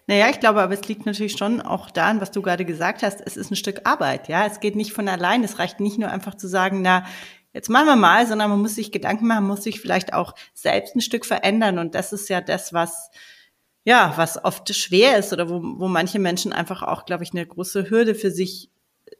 Naja, 0.08 0.30
ich 0.30 0.40
glaube, 0.40 0.62
aber 0.62 0.74
es 0.74 0.88
liegt 0.88 1.06
natürlich 1.06 1.34
schon 1.34 1.62
auch 1.62 1.92
daran, 1.92 2.20
was 2.20 2.32
du 2.32 2.42
gerade 2.42 2.66
gesagt 2.66 3.04
hast. 3.04 3.22
Es 3.22 3.38
ist 3.38 3.52
ein 3.52 3.56
Stück 3.56 3.82
Arbeit, 3.84 4.28
ja. 4.28 4.48
Es 4.48 4.60
geht 4.60 4.76
nicht 4.76 4.92
von 4.92 5.08
allein. 5.08 5.44
Es 5.44 5.60
reicht 5.60 5.80
nicht 5.80 6.00
nur 6.00 6.10
einfach 6.10 6.34
zu 6.34 6.48
sagen, 6.48 6.82
na, 6.82 7.06
jetzt 7.54 7.70
machen 7.70 7.86
wir 7.86 7.96
mal, 7.96 8.26
sondern 8.26 8.50
man 8.50 8.60
muss 8.60 8.74
sich 8.74 8.92
Gedanken 8.92 9.28
machen, 9.28 9.46
muss 9.46 9.64
sich 9.64 9.80
vielleicht 9.80 10.14
auch 10.14 10.34
selbst 10.56 10.96
ein 10.96 11.02
Stück 11.02 11.28
verändern. 11.28 11.78
Und 11.78 11.94
das 11.94 12.12
ist 12.12 12.28
ja 12.28 12.42
das, 12.42 12.74
was, 12.74 13.12
ja, 13.84 14.14
was 14.16 14.44
oft 14.44 14.74
schwer 14.74 15.18
ist 15.20 15.32
oder 15.32 15.48
wo, 15.48 15.62
wo 15.62 15.88
manche 15.88 16.18
Menschen 16.18 16.54
einfach 16.54 16.82
auch, 16.82 17.06
glaube 17.06 17.24
ich, 17.24 17.32
eine 17.32 17.46
große 17.46 17.92
Hürde 17.92 18.16
für 18.16 18.32
sich 18.32 18.72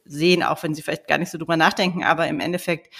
sehen, 0.04 0.42
auch 0.42 0.62
wenn 0.62 0.74
sie 0.74 0.82
vielleicht 0.82 1.08
gar 1.08 1.18
nicht 1.18 1.30
so 1.30 1.38
drüber 1.38 1.56
nachdenken. 1.56 2.04
Aber 2.04 2.28
im 2.28 2.40
Endeffekt 2.40 2.92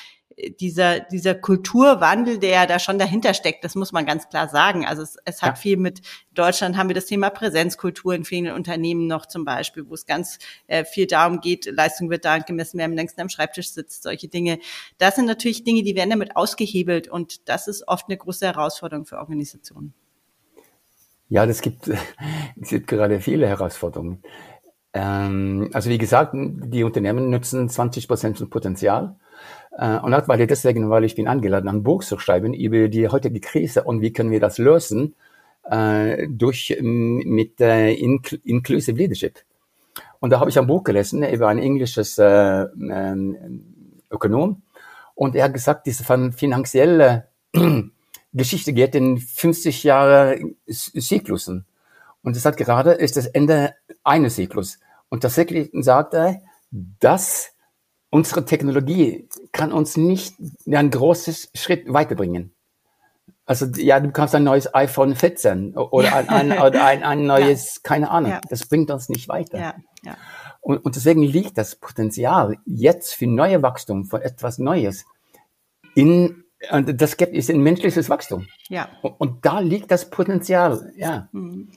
dieser, 0.61 1.01
dieser 1.01 1.35
Kulturwandel, 1.35 2.39
der 2.39 2.67
da 2.67 2.79
schon 2.79 2.99
dahinter 2.99 3.35
steckt, 3.35 3.65
das 3.65 3.75
muss 3.75 3.93
man 3.93 4.07
ganz 4.07 4.29
klar 4.29 4.49
sagen. 4.49 4.87
Also 4.87 5.03
es, 5.03 5.17
es 5.25 5.43
hat 5.43 5.57
ja. 5.57 5.61
viel 5.61 5.77
mit 5.77 6.01
Deutschland 6.35 6.77
haben 6.77 6.89
wir 6.89 6.95
das 6.95 7.07
Thema 7.07 7.31
Präsenzkultur 7.31 8.15
in 8.15 8.25
vielen 8.25 8.53
Unternehmen 8.53 9.07
noch 9.07 9.27
zum 9.27 9.45
Beispiel, 9.45 9.89
wo 9.89 9.95
es 9.95 10.07
ganz 10.07 10.39
äh, 10.67 10.85
viel 10.85 11.07
darum 11.07 11.41
geht, 11.41 11.67
Leistung 11.67 12.11
wird 12.11 12.25
da 12.25 12.39
gemessen, 12.39 12.79
wer 12.79 12.87
am 12.87 12.93
längsten 12.93 13.21
am 13.21 13.29
Schreibtisch 13.29 13.71
sitzt, 13.71 14.03
solche 14.03 14.29
Dinge. 14.29 14.59
Das 14.99 15.17
sind 15.17 15.27
natürlich 15.27 15.65
Dinge, 15.65 15.83
die 15.83 15.97
werden 15.97 16.11
damit 16.11 16.37
ausgehebelt 16.37 17.09
und 17.09 17.49
das 17.49 17.69
ist 17.69 17.87
oft 17.89 18.07
eine 18.09 18.17
große 18.17 18.47
Herausforderung 18.47 19.05
für 19.07 19.19
Organisationen. 19.19 19.95
Ja, 21.29 21.47
das 21.47 21.61
gibt, 21.61 21.89
es 22.61 22.69
gibt 22.71 22.87
gerade 22.87 23.21
viele 23.21 23.47
Herausforderungen. 23.47 24.23
Ähm, 24.93 25.71
also 25.73 25.91
wie 25.91 25.99
gesagt, 25.99 26.35
die 26.35 26.85
Unternehmen 26.85 27.31
nutzen 27.31 27.69
20 27.69 28.09
Prozent 28.09 28.39
von 28.39 28.51
Potenzial 28.51 29.17
äh, 29.73 29.99
und 29.99 30.13
das 30.13 30.29
war 30.29 30.37
deswegen, 30.37 30.91
weil 30.91 31.05
ich 31.05 31.15
bin 31.15 31.29
eingeladen, 31.29 31.69
ein 31.69 31.83
Buch 31.83 32.03
zu 32.05 32.19
schreiben 32.19 32.55
über 32.55 32.89
die 32.89 33.09
heutige 33.09 33.41
Krise 33.41 33.85
und 33.85 34.01
wie 34.01 34.13
können 34.13 34.31
wir 34.31 34.41
das 34.41 34.59
lösen 34.59 35.15
äh, 35.65 36.27
durch 36.29 36.77
mit 36.81 37.61
äh, 37.61 37.93
Inclusive 37.93 38.97
Leadership. 38.97 39.39
Und 40.19 40.31
da 40.31 40.41
habe 40.41 40.51
ich 40.51 40.59
ein 40.59 40.67
Buch 40.67 40.85
gelesen 40.85 41.23
über 41.23 41.49
ein 41.49 41.59
englisches 41.59 42.19
äh, 42.19 42.63
äh, 42.63 43.17
Ökonom 44.11 44.63
und 45.15 45.37
er 45.37 45.45
hat 45.45 45.55
gesagt, 45.55 45.87
diese 45.87 46.05
finanzielle 46.05 47.29
Geschichte 48.33 48.73
geht 48.73 48.95
in 48.95 49.19
50 49.19 49.85
Jahre 49.85 50.41
Zyklusen. 50.69 51.65
Und 52.23 52.37
es 52.37 52.45
hat 52.45 52.57
gerade 52.57 52.93
ist 52.93 53.17
das 53.17 53.27
Ende 53.27 53.75
eines 54.05 54.37
Zyklus. 54.37 54.79
Und 55.09 55.23
tatsächlich 55.23 55.71
sagt 55.73 56.15
er, 56.15 56.41
dass 56.71 57.53
unsere 58.11 58.45
Technologie 58.45 59.29
kann 59.53 59.73
uns 59.73 59.97
nicht 59.97 60.35
einen 60.67 60.91
großen 60.91 61.35
Schritt 61.55 61.93
weiterbringen. 61.93 62.53
Also 63.47 63.67
ja, 63.67 63.99
du 63.99 64.13
kannst 64.13 64.35
ein 64.35 64.45
neues 64.45 64.73
iPhone 64.75 65.17
14 65.17 65.77
oder 65.77 66.15
ein, 66.15 66.29
ein, 66.29 66.53
oder 66.53 66.85
ein, 66.85 67.03
ein 67.03 67.27
neues, 67.27 67.77
ja. 67.77 67.81
keine 67.83 68.11
Ahnung, 68.11 68.31
ja. 68.33 68.41
das 68.49 68.69
bringt 68.69 68.91
uns 68.91 69.09
nicht 69.09 69.29
weiter. 69.29 69.59
Ja. 69.59 69.75
Ja. 70.03 70.17
Und, 70.61 70.79
und 70.85 70.95
deswegen 70.95 71.23
liegt 71.23 71.59
das 71.59 71.75
Potenzial 71.75 72.59
jetzt 72.65 73.15
für 73.15 73.27
neue 73.27 73.63
Wachstum, 73.63 74.05
für 74.05 74.23
etwas 74.23 74.59
Neues 74.59 75.05
in 75.95 76.45
und 76.71 77.01
das 77.01 77.15
ist 77.15 77.51
ein 77.51 77.63
menschliches 77.63 78.11
Wachstum. 78.11 78.47
Ja. 78.69 78.91
Und, 79.03 79.13
und 79.19 79.47
da 79.47 79.61
liegt 79.61 79.91
das 79.91 80.11
Potenzial, 80.11 80.93
ja. 80.95 81.29
Mhm. 81.33 81.71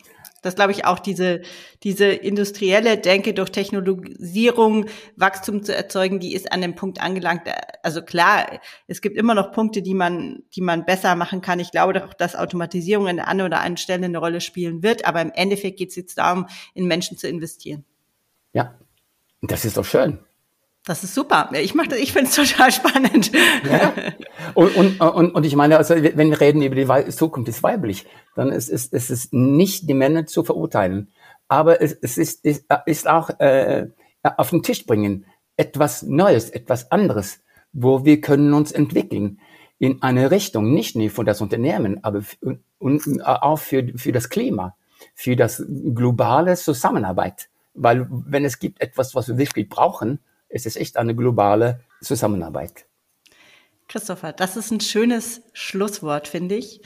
Das 0.44 0.56
glaube 0.56 0.74
ich 0.74 0.86
auch, 0.86 1.00
diese, 1.00 1.42
diese 1.82 2.06
industrielle 2.06 2.98
Denke 2.98 3.34
durch 3.34 3.50
Technologisierung 3.50 4.86
Wachstum 5.16 5.64
zu 5.64 5.76
erzeugen, 5.76 6.20
die 6.20 6.36
ist 6.36 6.52
an 6.52 6.62
dem 6.62 6.76
Punkt 6.76 7.02
angelangt. 7.02 7.44
Also 7.82 8.04
klar, 8.04 8.60
es 8.88 9.02
gibt 9.02 9.18
immer 9.18 9.34
noch 9.34 9.52
Punkte, 9.52 9.82
die 9.82 9.96
man, 9.96 10.44
die 10.56 10.62
man 10.62 10.86
besser 10.86 11.16
machen 11.16 11.42
kann. 11.42 11.60
Ich 11.60 11.72
glaube 11.72 11.94
doch, 11.94 12.14
dass 12.14 12.36
Automatisierung 12.36 13.08
an 13.08 13.16
der 13.16 13.28
einen 13.28 13.42
oder 13.42 13.58
anderen 13.58 13.78
Stelle 13.78 14.06
eine 14.06 14.18
Rolle 14.18 14.42
spielen 14.42 14.84
wird. 14.84 15.06
Aber 15.06 15.22
im 15.22 15.32
Endeffekt 15.32 15.80
geht 15.80 15.90
es 15.90 15.96
jetzt 15.96 16.18
darum, 16.18 16.48
in 16.74 16.86
Menschen 16.86 17.18
zu 17.18 17.28
investieren. 17.28 17.86
Ja, 18.52 18.78
das 19.42 19.66
ist 19.66 19.78
doch 19.78 19.86
schön. 19.86 20.20
Das 20.86 21.04
ist 21.04 21.16
super. 21.16 21.50
Ich 21.54 21.76
mache 21.76 21.98
ich 21.98 22.12
finde 22.12 22.30
es 22.30 22.36
total 22.36 22.72
spannend. 22.72 23.32
Ja. 23.70 23.94
Und, 24.54 24.76
und, 24.76 25.00
und, 25.00 25.32
und 25.32 25.46
ich 25.46 25.56
meine, 25.56 25.78
also 25.78 25.96
wenn 25.96 26.30
wir 26.30 26.42
reden 26.42 26.62
über 26.62 26.76
die 26.76 27.10
Zukunft 27.12 27.48
ist 27.48 27.64
weiblich, 27.64 28.06
dann 28.36 28.52
ist 28.52 28.70
es, 28.70 28.88
ist 28.88 29.10
es 29.10 29.30
nicht 29.32 29.88
die 29.88 29.94
Männer 29.94 30.26
zu 30.26 30.44
verurteilen. 30.44 31.12
Aber 31.48 31.82
es, 31.82 31.94
es 32.02 32.18
ist, 32.18 32.44
ist, 32.44 32.66
ist 32.86 33.08
auch 33.08 33.30
äh, 33.40 33.88
auf 34.24 34.50
den 34.50 34.64
Tisch 34.64 34.86
bringen 34.86 35.26
etwas 35.56 36.04
Neues, 36.04 36.50
etwas 36.50 36.92
anderes, 36.92 37.42
wo 37.72 38.06
wir 38.06 38.22
können 38.22 38.54
uns 38.54 38.72
entwickeln 38.72 39.40
in 39.80 40.02
eine 40.02 40.32
Richtung, 40.32 40.74
nicht 40.74 40.96
nur 40.96 41.10
für 41.10 41.24
das 41.24 41.42
Unternehmen, 41.42 42.04
aber 42.04 42.24
und, 42.42 42.60
und 42.80 43.26
auch 43.26 43.60
für, 43.60 43.88
für 43.96 44.12
das 44.12 44.30
Klima, 44.30 44.76
für 45.14 45.36
das 45.36 45.64
globale 45.68 46.56
Zusammenarbeit. 46.56 47.50
Weil 47.74 48.08
wenn 48.10 48.46
es 48.46 48.60
gibt 48.60 48.82
etwas, 48.82 49.16
was 49.16 49.28
wir 49.28 49.38
wirklich 49.38 49.70
brauchen, 49.70 50.20
es 50.54 50.66
ist 50.66 50.78
echt 50.78 50.98
eine 50.98 51.16
globale 51.16 51.82
Zusammenarbeit. 52.02 52.86
Christopher, 53.88 54.34
das 54.34 54.56
ist 54.56 54.72
ein 54.72 54.80
schönes 54.80 55.42
Schlusswort, 55.54 56.28
finde 56.28 56.56
ich. 56.56 56.82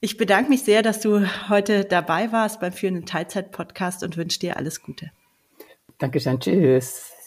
Ich 0.00 0.16
bedanke 0.16 0.50
mich 0.50 0.62
sehr, 0.62 0.82
dass 0.82 1.00
du 1.00 1.26
heute 1.48 1.84
dabei 1.84 2.30
warst 2.30 2.60
beim 2.60 2.72
führenden 2.72 3.06
Teilzeit-Podcast 3.06 4.04
und 4.04 4.16
wünsche 4.16 4.38
dir 4.38 4.56
alles 4.56 4.82
Gute. 4.82 5.10
Dankeschön. 5.98 6.38
Tschüss. 6.38 7.17